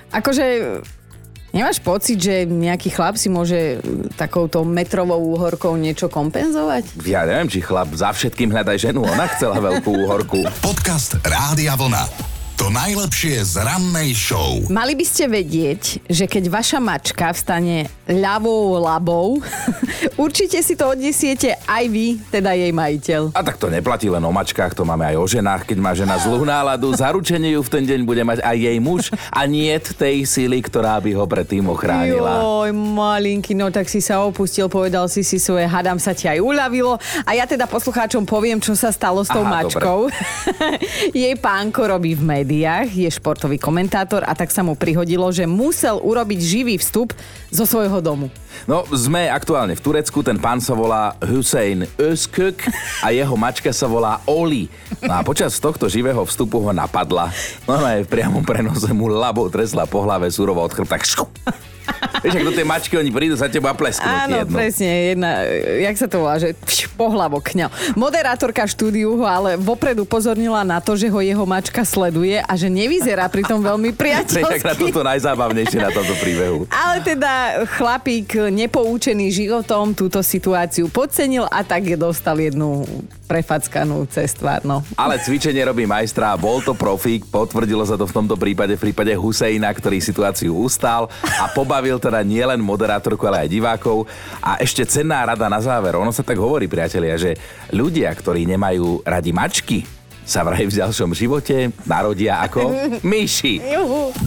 Akože 0.10 0.80
Nemáš 1.56 1.80
pocit, 1.80 2.20
že 2.20 2.44
nejaký 2.44 2.92
chlap 2.92 3.16
si 3.16 3.32
môže 3.32 3.80
takouto 4.20 4.68
metrovou 4.68 5.24
úhorkou 5.32 5.80
niečo 5.80 6.12
kompenzovať? 6.12 7.08
Ja 7.08 7.24
neviem, 7.24 7.48
či 7.48 7.64
chlap 7.64 7.88
za 7.96 8.12
všetkým 8.12 8.52
hľadaj 8.52 8.92
ženu, 8.92 9.08
ona 9.08 9.32
chcela 9.32 9.56
veľkú 9.64 10.08
úhorku. 10.08 10.44
Podcast 10.60 11.16
Rádia 11.24 11.80
Vlna. 11.80 12.27
To 12.58 12.74
najlepšie 12.74 13.38
z 13.46 13.62
rannej 13.62 14.18
show. 14.18 14.58
Mali 14.74 14.98
by 14.98 15.06
ste 15.06 15.30
vedieť, 15.30 16.02
že 16.10 16.26
keď 16.26 16.50
vaša 16.50 16.82
mačka 16.82 17.30
vstane 17.30 17.86
ľavou 18.10 18.82
labou, 18.82 19.38
určite 20.26 20.66
si 20.66 20.74
to 20.74 20.90
odnesiete 20.90 21.54
aj 21.70 21.86
vy, 21.86 22.18
teda 22.34 22.58
jej 22.58 22.74
majiteľ. 22.74 23.38
A 23.38 23.46
tak 23.46 23.62
to 23.62 23.70
neplatí 23.70 24.10
len 24.10 24.26
o 24.26 24.34
mačkách, 24.34 24.74
to 24.74 24.82
máme 24.82 25.06
aj 25.06 25.22
o 25.22 25.26
ženách. 25.30 25.70
Keď 25.70 25.78
má 25.78 25.94
žena 25.94 26.18
zlú 26.18 26.50
náladu, 26.50 26.90
zaručenie 26.98 27.54
ju 27.54 27.62
v 27.62 27.70
ten 27.78 27.86
deň 27.86 28.00
bude 28.10 28.26
mať 28.26 28.42
aj 28.42 28.58
jej 28.58 28.78
muž 28.82 29.14
a 29.30 29.46
nie 29.46 29.70
tej 29.78 30.26
síly, 30.26 30.58
ktorá 30.66 30.98
by 30.98 31.14
ho 31.14 31.30
predtým 31.30 31.70
ochránila. 31.70 32.42
Joj, 32.42 32.74
malinky, 32.74 33.54
no 33.54 33.70
tak 33.70 33.86
si 33.86 34.02
sa 34.02 34.26
opustil, 34.26 34.66
povedal 34.66 35.06
si 35.06 35.22
si 35.22 35.38
svoje, 35.38 35.70
hadám 35.70 36.02
sa 36.02 36.18
ti 36.18 36.26
aj 36.26 36.42
uľavilo. 36.42 36.98
A 37.22 37.38
ja 37.38 37.46
teda 37.46 37.70
poslucháčom 37.70 38.26
poviem, 38.26 38.58
čo 38.58 38.74
sa 38.74 38.90
stalo 38.90 39.22
s 39.22 39.30
tou 39.30 39.46
Aha, 39.46 39.62
mačkou. 39.62 40.10
Jej 41.14 41.38
pánko 41.38 41.86
robí 41.86 42.18
v 42.18 42.47
médiách, 42.48 42.88
je 42.96 43.12
športový 43.12 43.60
komentátor 43.60 44.24
a 44.24 44.32
tak 44.32 44.56
sa 44.56 44.64
mu 44.64 44.72
prihodilo, 44.80 45.28
že 45.36 45.44
musel 45.44 46.00
urobiť 46.00 46.40
živý 46.40 46.80
vstup 46.80 47.12
zo 47.52 47.68
svojho 47.68 48.00
domu. 48.00 48.32
No, 48.64 48.88
sme 48.88 49.28
aktuálne 49.28 49.76
v 49.76 49.84
Turecku, 49.84 50.24
ten 50.24 50.40
pán 50.40 50.64
sa 50.64 50.72
volá 50.72 51.20
Hussein 51.20 51.84
Özkök 52.00 52.72
a 53.04 53.12
jeho 53.12 53.36
mačka 53.36 53.76
sa 53.76 53.92
volá 53.92 54.24
Oli. 54.24 54.72
No 55.04 55.20
a 55.20 55.28
počas 55.28 55.60
tohto 55.60 55.92
živého 55.92 56.24
vstupu 56.24 56.64
ho 56.64 56.72
napadla. 56.72 57.36
No 57.68 57.76
aj 57.84 58.08
v 58.08 58.12
priamom 58.16 58.48
prenose 58.48 58.88
mu 58.96 59.12
labou 59.12 59.52
tresla 59.52 59.84
po 59.84 60.08
hlave 60.08 60.32
surovo 60.32 60.64
od 60.64 60.72
chrbta. 60.72 61.28
Vieš, 62.18 62.34
ak 62.34 62.44
do 62.44 62.54
tej 62.56 62.66
mačky 62.66 62.94
oni 62.98 63.12
prídu 63.14 63.36
sa 63.38 63.46
teba 63.48 63.72
plesknúť 63.78 64.18
Áno, 64.26 64.36
jednu. 64.44 64.56
presne, 64.58 64.90
jedna, 65.14 65.30
jak 65.86 65.96
sa 65.96 66.08
to 66.10 66.18
volá, 66.20 66.36
že 66.42 66.58
pš, 66.66 66.90
pohlavok 66.98 67.54
kňal. 67.54 67.70
Moderátorka 67.94 68.66
štúdiu 68.66 69.22
ho 69.22 69.26
ale 69.26 69.56
vopredu 69.56 70.04
pozornila 70.04 70.66
na 70.66 70.82
to, 70.82 70.98
že 70.98 71.08
ho 71.14 71.20
jeho 71.22 71.46
mačka 71.46 71.86
sleduje 71.86 72.42
a 72.42 72.54
že 72.58 72.68
nevyzerá 72.68 73.30
pritom 73.30 73.62
veľmi 73.62 73.94
Tak 73.98 73.98
na 73.98 74.02
priateľsky. 74.02 74.82
toto 74.90 75.02
najzábavnejšie 75.06 75.78
na 75.78 75.92
tomto 75.94 76.16
príbehu. 76.18 76.66
Ale 76.74 77.06
teda 77.06 77.64
chlapík 77.78 78.50
nepoučený 78.50 79.30
životom 79.30 79.94
túto 79.94 80.20
situáciu 80.26 80.90
podcenil 80.90 81.46
a 81.48 81.62
tak 81.62 81.86
je 81.86 81.98
dostal 81.98 82.38
jednu 82.42 82.84
prefackanú 83.28 84.08
cez 84.08 84.32
tvár, 84.32 84.64
no. 84.64 84.80
Ale 84.96 85.20
cvičenie 85.20 85.60
robí 85.68 85.84
majstra 85.84 86.32
a 86.34 86.40
bol 86.40 86.64
to 86.64 86.72
profík, 86.72 87.28
potvrdilo 87.28 87.84
sa 87.84 88.00
to 88.00 88.08
v 88.08 88.16
tomto 88.16 88.40
prípade 88.40 88.80
v 88.80 88.90
prípade 88.90 89.12
Husejna, 89.12 89.68
ktorý 89.76 90.00
situáciu 90.00 90.56
ustal 90.56 91.12
a 91.38 91.52
pobavil 91.78 92.02
teda 92.02 92.26
nielen 92.26 92.58
moderátorku, 92.58 93.22
ale 93.30 93.46
aj 93.46 93.54
divákov. 93.54 94.10
A 94.42 94.58
ešte 94.58 94.82
cenná 94.90 95.22
rada 95.22 95.46
na 95.46 95.62
záver. 95.62 95.94
Ono 95.94 96.10
sa 96.10 96.26
tak 96.26 96.42
hovorí, 96.42 96.66
priatelia, 96.66 97.14
že 97.22 97.38
ľudia, 97.70 98.10
ktorí 98.18 98.50
nemajú 98.50 99.06
radi 99.06 99.30
mačky, 99.30 99.86
sa 100.28 100.44
vraj 100.44 100.68
v 100.68 100.76
ďalšom 100.76 101.16
živote 101.16 101.72
narodia 101.88 102.44
ako 102.44 102.68
myši. 103.08 103.64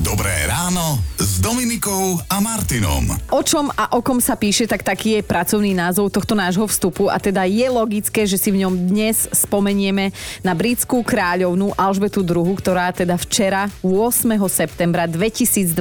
Dobré 0.00 0.48
ráno 0.48 0.96
s 1.20 1.44
Dominikou 1.44 2.16
a 2.24 2.40
Martinom. 2.40 3.04
O 3.28 3.44
čom 3.44 3.68
a 3.76 3.92
o 3.92 4.00
kom 4.00 4.16
sa 4.16 4.32
píše, 4.32 4.64
tak 4.64 4.80
taký 4.80 5.20
je 5.20 5.28
pracovný 5.28 5.76
názov 5.76 6.08
tohto 6.08 6.32
nášho 6.32 6.64
vstupu 6.64 7.12
a 7.12 7.20
teda 7.20 7.44
je 7.44 7.68
logické, 7.68 8.24
že 8.24 8.40
si 8.40 8.48
v 8.48 8.64
ňom 8.64 8.88
dnes 8.88 9.28
spomenieme 9.28 10.16
na 10.40 10.56
britskú 10.56 11.04
kráľovnú 11.04 11.76
Alžbetu 11.76 12.24
II, 12.24 12.56
ktorá 12.56 12.96
teda 12.96 13.20
včera 13.20 13.68
8. 13.84 14.40
septembra 14.48 15.04
2022 15.04 15.76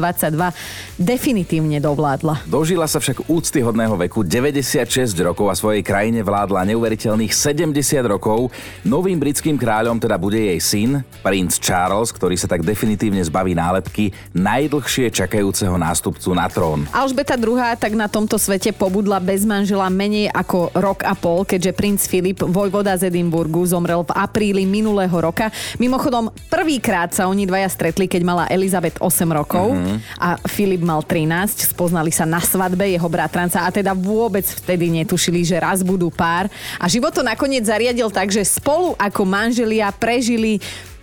definitívne 1.00 1.80
dovládla. 1.80 2.44
Dožila 2.44 2.92
sa 2.92 3.00
však 3.00 3.32
úctyhodného 3.32 3.96
veku 3.96 4.28
96 4.28 5.16
rokov 5.24 5.48
a 5.48 5.56
svojej 5.56 5.80
krajine 5.80 6.28
vládla 6.28 6.68
neuveriteľných 6.76 7.32
70 7.32 7.72
rokov. 8.04 8.52
Novým 8.84 9.16
britským 9.16 9.56
kráľom 9.56 10.09
teda 10.10 10.18
bude 10.18 10.42
jej 10.42 10.58
syn, 10.58 11.06
princ 11.22 11.62
Charles, 11.62 12.10
ktorý 12.10 12.34
sa 12.34 12.50
tak 12.50 12.66
definitívne 12.66 13.22
zbaví 13.22 13.54
nálepky 13.54 14.10
najdlhšie 14.34 15.14
čakajúceho 15.14 15.78
nástupcu 15.78 16.34
na 16.34 16.50
trón. 16.50 16.90
Alžbeta 16.90 17.38
II 17.38 17.62
tak 17.78 17.94
na 17.94 18.10
tomto 18.10 18.42
svete 18.42 18.74
pobudla 18.74 19.22
bez 19.22 19.46
manžela 19.46 19.86
menej 19.86 20.34
ako 20.34 20.74
rok 20.74 21.06
a 21.06 21.14
pol, 21.14 21.46
keďže 21.46 21.78
princ 21.78 22.02
Filip, 22.10 22.42
vojvoda 22.42 22.98
z 22.98 23.14
Edimburgu, 23.14 23.62
zomrel 23.70 24.02
v 24.02 24.18
apríli 24.18 24.66
minulého 24.66 25.14
roka. 25.14 25.54
Mimochodom, 25.78 26.34
prvýkrát 26.50 27.14
sa 27.14 27.30
oni 27.30 27.46
dvaja 27.46 27.70
stretli, 27.70 28.10
keď 28.10 28.22
mala 28.26 28.44
Elizabeth 28.50 28.98
8 28.98 29.30
rokov 29.30 29.78
mm-hmm. 29.78 29.98
a 30.18 30.42
Filip 30.50 30.82
mal 30.82 31.06
13. 31.06 31.70
Spoznali 31.70 32.10
sa 32.10 32.26
na 32.26 32.42
svadbe 32.42 32.90
jeho 32.90 33.06
bratranca 33.06 33.62
a 33.62 33.70
teda 33.70 33.94
vôbec 33.94 34.42
vtedy 34.42 34.90
netušili, 34.90 35.46
že 35.46 35.62
raz 35.62 35.86
budú 35.86 36.10
pár. 36.10 36.50
A 36.82 36.90
život 36.90 37.14
to 37.14 37.22
nakoniec 37.22 37.62
zariadil 37.70 38.10
tak, 38.10 38.34
že 38.34 38.42
spolu 38.42 38.98
ako 38.98 39.22
manželia 39.22 39.99
prežili 40.00 40.60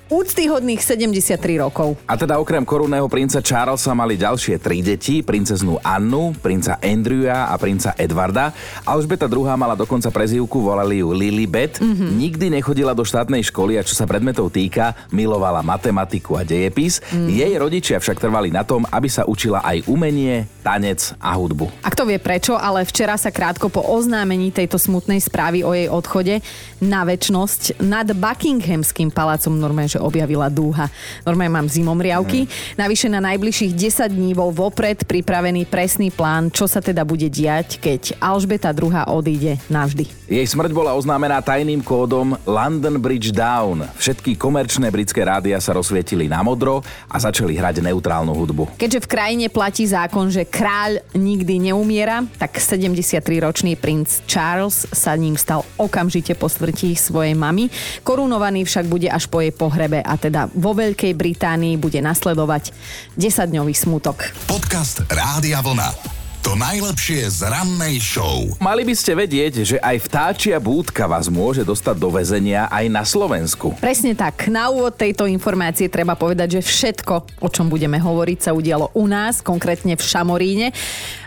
úctyhodných 0.06 0.78
73 0.78 1.58
rokov. 1.58 1.98
A 2.06 2.14
teda 2.14 2.38
okrem 2.38 2.62
korunného 2.62 3.10
princa 3.10 3.42
Charlesa 3.42 3.90
mali 3.90 4.14
ďalšie 4.14 4.62
tri 4.62 4.78
deti, 4.78 5.18
princeznú 5.26 5.82
Annu, 5.82 6.30
princa 6.38 6.78
Andrewa 6.78 7.50
a 7.50 7.54
princa 7.58 7.90
Edvarda. 7.98 8.54
Alžbeta 8.86 9.26
II 9.26 9.50
mala 9.58 9.74
dokonca 9.74 10.06
prezývku, 10.14 10.62
volali 10.62 11.02
ju 11.02 11.10
Lilibet. 11.10 11.82
Mm-hmm. 11.82 12.10
Nikdy 12.22 12.46
nechodila 12.54 12.94
do 12.94 13.02
štátnej 13.02 13.42
školy 13.50 13.78
a 13.78 13.82
čo 13.82 13.98
sa 13.98 14.06
predmetov 14.06 14.54
týka, 14.54 14.94
milovala 15.10 15.66
matematiku 15.66 16.38
a 16.38 16.46
dejepis. 16.46 17.02
Mm. 17.10 17.26
Jej 17.26 17.52
rodičia 17.58 17.96
však 17.98 18.22
trvali 18.22 18.54
na 18.54 18.62
tom, 18.62 18.86
aby 18.86 19.10
sa 19.10 19.26
učila 19.26 19.58
aj 19.66 19.90
umenie, 19.90 20.46
tanec 20.62 21.18
a 21.18 21.34
hudbu. 21.34 21.66
A 21.82 21.90
kto 21.90 22.06
vie 22.06 22.22
prečo, 22.22 22.54
ale 22.54 22.86
včera 22.86 23.18
sa 23.18 23.34
krátko 23.34 23.66
po 23.66 23.82
oznámení 23.82 24.54
tejto 24.54 24.78
smutnej 24.78 25.18
správy 25.18 25.66
o 25.66 25.74
jej 25.74 25.90
odchode 25.90 26.38
na 26.78 27.02
väčnosť 27.02 27.82
nad 27.82 28.06
Buckinghamským 28.06 29.10
palácom 29.10 29.54
normálne, 29.58 29.95
že 29.96 29.98
objavila 29.98 30.52
dúha. 30.52 30.92
Normálne 31.24 31.56
mám 31.56 31.68
zimomriavky. 31.72 32.44
Navyše 32.76 33.08
na 33.08 33.24
najbližších 33.24 33.72
10 33.72 34.12
dní 34.12 34.36
bol 34.36 34.52
vopred 34.52 35.08
pripravený 35.08 35.64
presný 35.64 36.12
plán, 36.12 36.52
čo 36.52 36.68
sa 36.68 36.84
teda 36.84 37.08
bude 37.08 37.32
diať, 37.32 37.80
keď 37.80 38.20
Alžbeta 38.20 38.76
II 38.76 38.92
odíde 39.08 39.56
navždy. 39.72 40.04
Jej 40.28 40.52
smrť 40.52 40.74
bola 40.76 40.92
oznámená 40.92 41.40
tajným 41.40 41.80
kódom 41.80 42.36
London 42.44 43.00
Bridge 43.00 43.32
Down. 43.32 43.88
Všetky 43.96 44.36
komerčné 44.36 44.92
britské 44.92 45.24
rádia 45.24 45.56
sa 45.62 45.72
rozsvietili 45.72 46.28
na 46.28 46.44
modro 46.44 46.84
a 47.08 47.16
začali 47.16 47.56
hrať 47.56 47.80
neutrálnu 47.80 48.34
hudbu. 48.34 48.76
Keďže 48.76 49.06
v 49.06 49.10
krajine 49.10 49.46
platí 49.48 49.86
zákon, 49.86 50.28
že 50.28 50.44
kráľ 50.44 51.00
nikdy 51.14 51.70
neumiera, 51.70 52.26
tak 52.36 52.58
73-ročný 52.58 53.78
princ 53.78 54.26
Charles 54.26 54.84
sa 54.90 55.14
ním 55.14 55.38
stal 55.38 55.62
okamžite 55.78 56.34
po 56.34 56.50
smrti 56.50 56.98
svojej 56.98 57.38
mamy. 57.38 57.70
Korunovaný 58.02 58.66
však 58.66 58.90
bude 58.90 59.06
až 59.06 59.30
po 59.30 59.38
jej 59.38 59.54
pohrebe 59.86 60.02
a 60.02 60.14
teda 60.18 60.50
vo 60.50 60.74
Veľkej 60.74 61.14
Británii 61.14 61.78
bude 61.78 62.02
nasledovať 62.02 62.74
10-dňový 63.14 63.74
smutok. 63.74 64.34
Podcast 64.50 65.06
Rádia 65.06 65.62
Vlna. 65.62 66.15
To 66.46 66.54
najlepšie 66.54 67.26
z 67.26 67.42
rannej 67.42 67.98
show. 67.98 68.46
Mali 68.62 68.86
by 68.86 68.94
ste 68.94 69.18
vedieť, 69.18 69.66
že 69.66 69.76
aj 69.82 70.06
vtáčia 70.06 70.62
búdka 70.62 71.10
vás 71.10 71.26
môže 71.26 71.66
dostať 71.66 71.98
do 71.98 72.06
väzenia 72.06 72.70
aj 72.70 72.86
na 72.86 73.02
Slovensku. 73.02 73.74
Presne 73.82 74.14
tak. 74.14 74.46
Na 74.46 74.70
úvod 74.70 74.94
tejto 74.94 75.26
informácie 75.26 75.90
treba 75.90 76.14
povedať, 76.14 76.62
že 76.62 76.62
všetko, 76.62 77.42
o 77.42 77.48
čom 77.50 77.66
budeme 77.66 77.98
hovoriť, 77.98 78.38
sa 78.38 78.54
udialo 78.54 78.94
u 78.94 79.10
nás, 79.10 79.42
konkrétne 79.42 79.98
v 79.98 80.06
Šamoríne. 80.06 80.70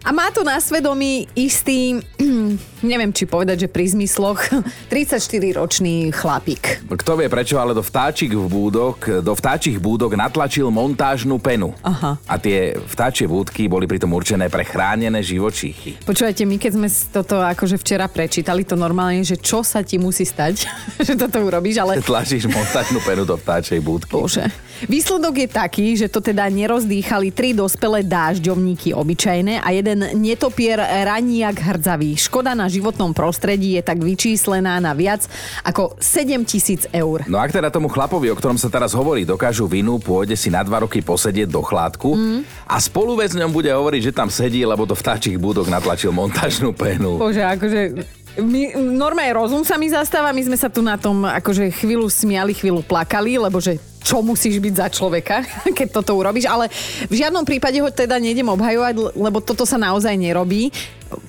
A 0.07 0.15
má 0.15 0.31
to 0.31 0.47
na 0.47 0.55
svedomí 0.55 1.27
istý, 1.35 1.99
neviem 2.79 3.11
či 3.11 3.27
povedať, 3.27 3.67
že 3.67 3.73
pri 3.75 3.91
zmysloch, 3.91 4.39
34-ročný 4.87 6.15
chlapík. 6.15 6.87
Kto 6.87 7.19
vie 7.19 7.27
prečo, 7.27 7.59
ale 7.59 7.75
do 7.75 7.83
vtáčik 7.83 8.31
v 8.31 8.47
búdok, 8.47 9.19
do 9.19 9.35
vtáčich 9.35 9.83
búdok 9.83 10.15
natlačil 10.15 10.71
montážnu 10.71 11.43
penu. 11.43 11.75
Aha. 11.83 12.15
A 12.23 12.39
tie 12.39 12.79
vtáčie 12.87 13.27
búdky 13.27 13.67
boli 13.67 13.83
pritom 13.83 14.15
určené 14.15 14.47
pre 14.47 14.63
chránené 14.63 15.08
živočíchy. 15.17 15.97
Počúvajte, 16.05 16.45
my 16.45 16.61
keď 16.61 16.71
sme 16.77 16.87
toto 17.09 17.41
akože 17.41 17.81
včera 17.81 18.05
prečítali, 18.05 18.61
to 18.61 18.77
normálne, 18.77 19.25
že 19.25 19.41
čo 19.41 19.65
sa 19.65 19.81
ti 19.81 19.97
musí 19.97 20.29
stať, 20.29 20.69
že 21.09 21.17
toto 21.17 21.41
urobíš, 21.41 21.81
ale 21.81 21.97
Tlačíš 22.05 22.45
montážnu 22.45 23.01
penu 23.01 23.25
do 23.25 23.33
vtáčej 23.33 23.81
búdky. 23.81 24.13
Bože. 24.13 24.45
Výsledok 24.87 25.35
je 25.43 25.49
taký, 25.51 25.87
že 25.99 26.07
to 26.07 26.23
teda 26.23 26.47
nerozdýchali 26.47 27.35
tri 27.35 27.51
dospelé 27.51 27.99
dážďovníky 28.07 28.95
obyčajné 28.95 29.59
a 29.59 29.75
jeden 29.75 30.07
netopier 30.15 30.79
raniak 30.79 31.59
hrdzavý. 31.59 32.15
Škoda 32.15 32.55
na 32.55 32.71
životnom 32.71 33.11
prostredí 33.11 33.75
je 33.75 33.83
tak 33.83 33.99
vyčíslená 33.99 34.79
na 34.79 34.95
viac 34.95 35.27
ako 35.67 35.99
7 35.99 36.47
tisíc 36.47 36.87
eur. 36.95 37.27
No 37.27 37.43
ak 37.43 37.51
teda 37.51 37.67
tomu 37.67 37.91
chlapovi, 37.91 38.31
o 38.31 38.37
ktorom 38.39 38.55
sa 38.55 38.71
teraz 38.71 38.95
hovorí, 38.95 39.27
dokážu 39.27 39.67
vinu, 39.67 39.99
pôjde 39.99 40.39
si 40.39 40.47
na 40.47 40.63
dva 40.63 40.87
roky 40.87 41.03
posedieť 41.03 41.51
do 41.51 41.59
chládku 41.59 42.15
mm. 42.15 42.39
a 42.71 42.75
spoluväzňom 42.79 43.51
bude 43.51 43.73
hovoriť, 43.75 44.01
že 44.11 44.15
tam 44.15 44.31
sedí, 44.31 44.63
lebo 44.63 44.87
do 44.87 44.95
vtáčich 44.95 45.35
búdok 45.35 45.67
natlačil 45.67 46.15
montážnu 46.15 46.71
penu. 46.71 47.19
Bože, 47.19 47.43
akože 47.43 47.81
my, 48.41 48.61
normálne 48.95 49.35
rozum 49.35 49.61
sa 49.61 49.75
mi 49.75 49.91
zastáva, 49.91 50.35
my 50.35 50.43
sme 50.43 50.57
sa 50.57 50.71
tu 50.71 50.79
na 50.79 50.95
tom 50.95 51.23
akože 51.27 51.71
chvíľu 51.75 52.07
smiali, 52.09 52.55
chvíľu 52.55 52.83
plakali, 52.83 53.37
lebo 53.37 53.59
že 53.59 53.77
čo 53.99 54.23
musíš 54.25 54.57
byť 54.57 54.73
za 54.73 54.87
človeka, 54.89 55.43
keď 55.77 55.87
toto 56.01 56.17
urobíš, 56.17 56.49
ale 56.49 56.71
v 57.11 57.15
žiadnom 57.19 57.45
prípade 57.45 57.77
ho 57.83 57.89
teda 57.91 58.17
nejdem 58.17 58.47
obhajovať, 58.49 59.13
lebo 59.13 59.37
toto 59.43 59.67
sa 59.67 59.77
naozaj 59.77 60.15
nerobí. 60.17 60.73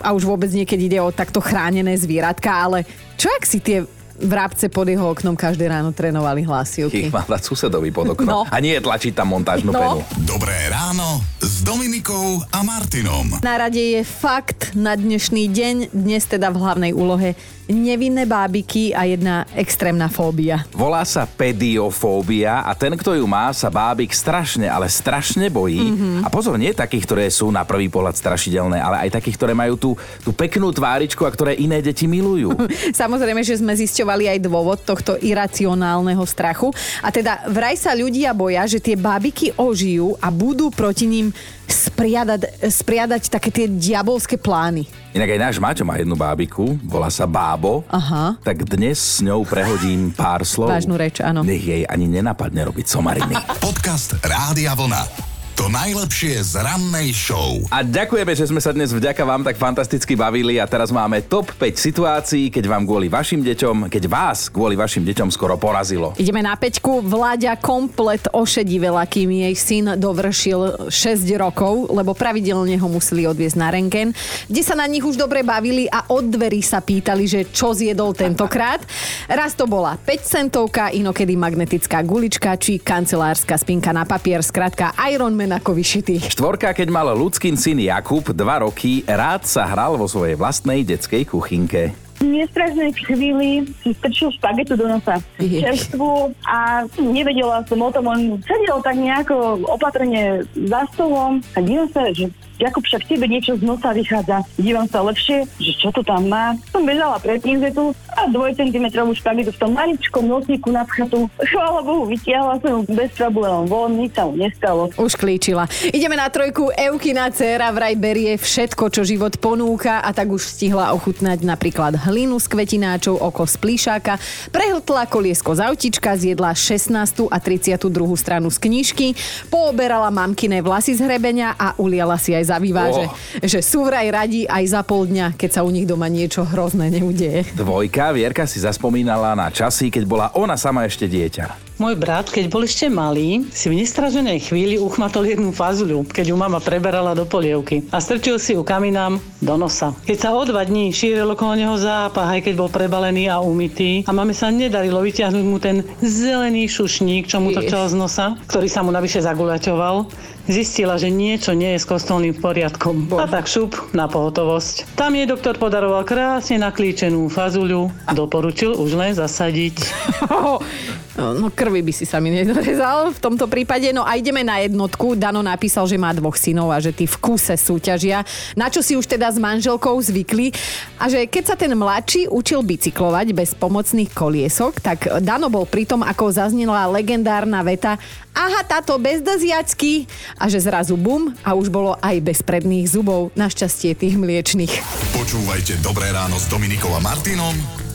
A 0.05 0.13
už 0.13 0.29
vôbec 0.29 0.53
niekedy 0.53 0.93
ide 0.93 1.01
o 1.01 1.09
takto 1.09 1.41
chránené 1.41 1.97
zvieratka, 1.97 2.53
ale 2.53 2.85
čo 3.17 3.33
ak 3.33 3.45
si 3.49 3.65
tie 3.65 3.85
vrabce 4.21 4.69
pod 4.69 4.85
jeho 4.85 5.11
oknom 5.11 5.33
každé 5.33 5.67
ráno 5.67 5.91
trénovali 5.91 6.43
hlasivky? 6.43 7.07
Ich 7.07 7.13
má 7.13 7.23
dať 7.23 7.43
susedovi 7.43 7.89
pod 7.89 8.13
okno. 8.13 8.27
No. 8.27 8.41
A 8.45 8.57
nie 8.59 8.75
tlačiť 8.75 9.13
tam 9.13 9.33
montážnu 9.33 9.71
No. 9.71 9.81
penu. 9.81 9.99
Dobré 10.21 10.69
ráno 10.69 11.21
s 11.39 11.61
Dominikou 11.61 12.41
a 12.47 12.61
Martinom. 12.61 13.41
Na 13.41 13.57
rade 13.57 13.81
je 13.81 14.01
fakt 14.01 14.73
na 14.73 14.93
dnešný 14.93 15.49
deň, 15.49 15.77
dnes 15.91 16.23
teda 16.25 16.49
v 16.49 16.57
hlavnej 16.59 16.93
úlohe 16.93 17.33
nevinné 17.71 18.27
bábiky 18.27 18.93
a 18.93 19.07
jedna 19.07 19.47
extrémna 19.55 20.11
fóbia. 20.11 20.67
Volá 20.75 21.07
sa 21.07 21.25
pediofóbia 21.25 22.67
a 22.67 22.75
ten, 22.75 22.93
kto 22.99 23.17
ju 23.17 23.25
má, 23.25 23.49
sa 23.55 23.71
bábik 23.71 24.11
strašne, 24.11 24.67
ale 24.67 24.91
strašne 24.91 25.49
bojí. 25.49 25.81
Mm-hmm. 25.81 26.27
A 26.27 26.29
pozor, 26.29 26.59
nie 26.59 26.75
takých, 26.75 27.07
ktoré 27.07 27.25
sú 27.31 27.49
na 27.55 27.63
prvý 27.63 27.87
pohľad 27.87 28.19
strašidelné, 28.19 28.83
ale 28.83 29.09
aj 29.09 29.23
takých, 29.23 29.39
ktoré 29.39 29.53
majú 29.55 29.75
tú, 29.79 29.91
tú 30.21 30.31
peknú 30.35 30.75
tváričku 30.75 31.23
a 31.25 31.31
ktoré 31.31 31.57
iné 31.57 31.81
deti 31.81 32.11
milujú. 32.11 32.53
Samozrejme, 33.03 33.41
že 33.47 33.57
sme 33.57 33.73
zisťovali 33.73 34.37
aj 34.37 34.39
dôvod 34.45 34.83
tohto 34.83 35.17
iracionálneho 35.17 36.23
strachu. 36.27 36.75
A 37.01 37.09
teda 37.15 37.47
vraj 37.49 37.79
sa 37.79 37.95
ľudia 37.95 38.35
boja, 38.35 38.67
že 38.67 38.83
tie 38.83 38.99
bábiky 38.99 39.55
ožijú 39.55 40.19
a 40.19 40.29
budú 40.29 40.69
proti 40.75 41.07
ním 41.07 41.31
spriadať, 41.71 42.67
spriadať 42.67 43.23
také 43.31 43.49
tie 43.55 43.67
diabolské 43.71 44.35
plány. 44.35 44.91
Inak 45.11 45.35
aj 45.35 45.43
náš 45.43 45.57
Maťo 45.59 45.83
má 45.83 45.99
jednu 45.99 46.15
bábiku, 46.15 46.79
volá 46.87 47.11
sa 47.11 47.27
Bábo. 47.27 47.60
Aha. 47.93 48.41
Tak 48.41 48.65
dnes 48.65 48.97
s 48.97 49.21
ňou 49.21 49.45
prehodím 49.45 50.17
pár 50.17 50.49
slov. 50.49 50.73
Vážnu 50.73 50.97
reč, 50.97 51.21
áno. 51.21 51.45
Nech 51.45 51.61
jej 51.61 51.85
ani 51.85 52.09
nenapadne 52.09 52.65
robiť 52.65 52.87
somariny. 52.89 53.37
Podcast 53.61 54.17
Rádia 54.25 54.73
Vlna. 54.73 55.30
To 55.61 55.69
najlepšie 55.69 56.41
z 56.41 56.57
rannej 56.57 57.13
show. 57.13 57.61
A 57.69 57.85
ďakujeme, 57.85 58.33
že 58.33 58.49
sme 58.49 58.65
sa 58.65 58.73
dnes 58.73 58.97
vďaka 58.97 59.21
vám 59.29 59.45
tak 59.45 59.61
fantasticky 59.61 60.17
bavili 60.17 60.57
a 60.57 60.65
teraz 60.65 60.89
máme 60.89 61.21
top 61.21 61.53
5 61.53 61.77
situácií, 61.77 62.49
keď 62.49 62.65
vám 62.65 62.89
kvôli 62.89 63.13
vašim 63.13 63.45
deťom, 63.45 63.93
keď 63.93 64.09
vás 64.09 64.49
kvôli 64.49 64.73
vašim 64.73 65.05
deťom 65.05 65.29
skoro 65.29 65.61
porazilo. 65.61 66.17
Ideme 66.17 66.41
na 66.41 66.57
peťku. 66.57 67.05
Vláďa 67.05 67.61
komplet 67.61 68.25
ošedivela, 68.33 69.05
kým 69.05 69.29
jej 69.29 69.53
syn 69.53 70.01
dovršil 70.01 70.89
6 70.89 71.29
rokov, 71.37 71.93
lebo 71.93 72.17
pravidelne 72.17 72.81
ho 72.81 72.89
museli 72.89 73.29
odviezť 73.29 73.61
na 73.61 73.69
rengen, 73.69 74.17
kde 74.49 74.63
sa 74.65 74.73
na 74.73 74.89
nich 74.89 75.05
už 75.05 75.21
dobre 75.21 75.45
bavili 75.45 75.85
a 75.93 76.09
od 76.09 76.25
dverí 76.25 76.65
sa 76.65 76.81
pýtali, 76.81 77.29
že 77.29 77.53
čo 77.53 77.77
zjedol 77.77 78.17
tentokrát. 78.17 78.81
Raz 79.29 79.53
to 79.53 79.69
bola 79.69 80.01
5 80.01 80.25
centovka, 80.25 80.89
inokedy 80.89 81.37
magnetická 81.37 82.01
gulička 82.01 82.57
či 82.57 82.81
kancelárska 82.81 83.61
spinka 83.61 83.93
na 83.93 84.09
papier, 84.09 84.41
skratka 84.41 84.97
Iron 85.13 85.37
Man 85.51 85.59
ako 85.59 85.75
vyšitý. 85.75 86.23
Štvorka, 86.31 86.71
keď 86.71 86.95
mal 86.95 87.11
ľudským 87.11 87.59
syn 87.59 87.83
Jakub 87.83 88.23
2 88.23 88.39
roky, 88.63 89.03
rád 89.03 89.43
sa 89.43 89.67
hral 89.67 89.99
vo 89.99 90.07
svojej 90.07 90.39
vlastnej 90.39 90.87
detskej 90.87 91.27
kuchynke. 91.27 91.91
V 92.23 92.31
nestražnej 92.31 92.95
chvíli 92.95 93.67
si 93.83 93.91
strčil 93.99 94.31
špagetu 94.39 94.79
do 94.79 94.87
nosa. 94.87 95.19
Čerstvu 95.43 96.31
a 96.47 96.87
nevedela 97.03 97.67
som 97.67 97.83
o 97.83 97.91
tom. 97.91 98.07
On 98.07 98.39
sedel 98.47 98.79
tak 98.79 98.95
nejako 98.95 99.67
opatrne 99.67 100.47
za 100.55 100.87
stolom 100.95 101.43
a 101.43 101.59
dívam 101.59 101.91
sa, 101.91 102.07
že 102.15 102.31
Jakub 102.61 102.85
však 102.85 103.09
tebe 103.09 103.25
niečo 103.25 103.57
z 103.57 103.65
nosa 103.65 103.97
vychádza. 103.97 104.45
Dívam 104.61 104.85
sa 104.85 105.01
lepšie, 105.01 105.49
že 105.57 105.73
čo 105.81 105.89
to 105.97 106.05
tam 106.05 106.29
má. 106.29 106.53
Som 106.69 106.85
bežala 106.85 107.17
pred 107.17 107.41
pinzetu 107.41 107.97
a 108.13 108.29
2 108.29 108.61
cm 108.61 108.87
špagetu 108.93 109.49
v 109.49 109.59
tom 109.59 109.73
maličkom 109.73 110.29
nosníku 110.29 110.69
na 110.69 110.85
chatu. 110.85 111.25
Chvála 111.41 111.81
Bohu, 111.81 112.05
vytiahla 112.05 112.61
som 112.61 112.85
ju 112.85 112.93
bez 112.93 113.09
problémov 113.17 113.65
von, 113.65 113.97
nič 113.97 114.13
sa 114.13 114.29
mu 114.29 114.37
nestalo. 114.37 114.93
Už 115.01 115.17
klíčila. 115.17 115.65
Ideme 115.89 116.21
na 116.21 116.29
trojku. 116.29 116.69
Eukina 116.77 117.33
dcéra 117.33 117.73
vraj 117.73 117.97
berie 117.97 118.37
všetko, 118.37 118.93
čo 118.93 119.09
život 119.09 119.41
ponúka 119.41 120.05
a 120.05 120.13
tak 120.13 120.29
už 120.29 120.45
stihla 120.45 120.93
ochutnať 120.93 121.41
napríklad 121.41 121.97
hlinu 121.97 122.37
z 122.37 122.47
kvetináčov, 122.53 123.17
oko 123.17 123.49
z 123.49 123.57
plíšáka, 123.57 124.21
prehltla 124.53 125.09
koliesko 125.09 125.57
z 125.57 125.65
autička, 125.65 126.13
zjedla 126.13 126.53
16. 126.53 127.25
a 127.33 127.39
32. 127.41 127.89
stranu 128.21 128.53
z 128.53 128.59
knižky, 128.61 129.07
pooberala 129.49 130.13
mamkine 130.13 130.61
vlasy 130.61 130.93
z 130.93 131.09
hrebenia 131.09 131.57
a 131.57 131.73
uliala 131.81 132.21
si 132.21 132.37
aj 132.37 132.50
za 132.51 132.59
výváže, 132.59 133.07
Oh. 133.07 133.15
že 133.47 133.63
sú 133.63 133.87
vraj 133.87 134.11
radi 134.11 134.43
aj 134.45 134.65
za 134.67 134.83
pol 134.83 135.07
dňa, 135.07 135.39
keď 135.39 135.51
sa 135.55 135.61
u 135.63 135.71
nich 135.71 135.87
doma 135.87 136.11
niečo 136.11 136.43
hrozné 136.43 136.91
neudeje. 136.91 137.47
Dvojka, 137.55 138.11
Vierka 138.11 138.45
si 138.51 138.59
zaspomínala 138.59 139.39
na 139.39 139.47
časy, 139.49 139.89
keď 139.89 140.05
bola 140.05 140.27
ona 140.35 140.59
sama 140.59 140.83
ešte 140.83 141.07
dieťa. 141.07 141.70
Môj 141.81 141.97
brat, 141.97 142.29
keď 142.29 142.53
bol 142.53 142.61
ešte 142.69 142.93
malý, 142.93 143.49
si 143.57 143.73
v 143.73 143.81
nestraženej 143.81 144.53
chvíli 144.53 144.77
uchmatol 144.77 145.25
jednu 145.25 145.49
fazuľu, 145.49 146.05
keď 146.13 146.29
ju 146.29 146.37
mama 146.37 146.61
preberala 146.61 147.17
do 147.17 147.25
polievky 147.25 147.89
a 147.89 148.05
strčil 148.05 148.37
si 148.37 148.53
ju 148.53 148.61
kaminám 148.61 149.17
do 149.41 149.57
nosa. 149.57 149.97
Keď 150.05 150.19
sa 150.21 150.37
o 150.37 150.45
dva 150.45 150.61
dní 150.61 150.93
šíril 150.93 151.33
okolo 151.33 151.57
neho 151.57 151.81
zápach, 151.81 152.37
aj 152.37 152.45
keď 152.45 152.55
bol 152.61 152.69
prebalený 152.69 153.33
a 153.33 153.41
umytý 153.41 154.05
a 154.05 154.13
mame 154.13 154.37
sa 154.37 154.53
nedarilo 154.53 155.01
vyťahnuť 155.01 155.45
mu 155.49 155.57
ten 155.57 155.81
zelený 156.05 156.69
šušník, 156.69 157.25
čo 157.25 157.41
mu 157.41 157.49
trčal 157.49 157.89
z 157.89 157.97
nosa, 157.97 158.37
ktorý 158.45 158.69
sa 158.69 158.85
mu 158.85 158.93
navyše 158.93 159.25
zaguľaťoval, 159.25 160.05
zistila, 160.51 161.01
že 161.01 161.09
niečo 161.09 161.57
nie 161.57 161.79
je 161.79 161.81
s 161.81 161.89
kostolným 161.89 162.37
poriadkom. 162.37 163.09
A 163.17 163.25
tak 163.25 163.47
šup 163.47 163.73
na 163.97 164.05
pohotovosť. 164.11 164.99
Tam 165.01 165.17
jej 165.17 165.25
doktor 165.25 165.57
podaroval 165.57 166.05
krásne 166.05 166.61
naklíčenú 166.61 167.31
fazuľu, 167.33 167.89
doporučil 168.13 168.77
už 168.77 168.91
len 169.01 169.13
zasadiť. 169.17 169.81
No 171.21 171.53
krvi 171.53 171.85
by 171.85 171.93
si 171.93 172.09
sa 172.09 172.17
mi 172.19 172.33
nezrezal 172.33 173.13
v 173.13 173.21
tomto 173.21 173.45
prípade. 173.45 173.93
No 173.93 174.09
a 174.09 174.17
ideme 174.17 174.41
na 174.41 174.65
jednotku. 174.65 175.13
Dano 175.13 175.45
napísal, 175.45 175.85
že 175.85 176.01
má 176.01 176.17
dvoch 176.17 176.41
synov 176.41 176.73
a 176.73 176.81
že 176.81 176.97
tí 176.97 177.05
v 177.05 177.17
kuse 177.21 177.55
súťažia. 177.61 178.25
Na 178.57 178.73
čo 178.73 178.81
si 178.81 178.97
už 178.97 179.05
teda 179.05 179.29
s 179.29 179.37
manželkou 179.37 179.95
zvykli. 180.01 180.57
A 180.97 181.13
že 181.13 181.29
keď 181.29 181.45
sa 181.53 181.57
ten 181.61 181.77
mladší 181.77 182.33
učil 182.33 182.65
bicyklovať 182.65 183.37
bez 183.37 183.53
pomocných 183.53 184.11
koliesok, 184.17 184.81
tak 184.81 184.99
Dano 185.21 185.53
bol 185.53 185.69
pri 185.69 185.85
tom, 185.85 186.01
ako 186.01 186.33
zaznela 186.33 186.89
legendárna 186.89 187.61
veta 187.61 188.01
Aha, 188.31 188.63
táto 188.63 188.95
bez 188.97 189.21
dziacky. 189.27 190.07
A 190.39 190.47
že 190.47 190.63
zrazu 190.63 190.95
bum 190.95 191.35
a 191.43 191.59
už 191.59 191.67
bolo 191.67 191.99
aj 191.99 192.17
bez 192.23 192.39
predných 192.47 192.87
zubov. 192.87 193.35
Našťastie 193.35 193.99
tých 193.99 194.15
mliečných. 194.15 194.71
Počúvajte 195.19 195.83
Dobré 195.83 196.15
ráno 196.15 196.39
s 196.39 196.47
Dominikom 196.47 196.95
a 196.95 197.03
Martinom 197.03 197.90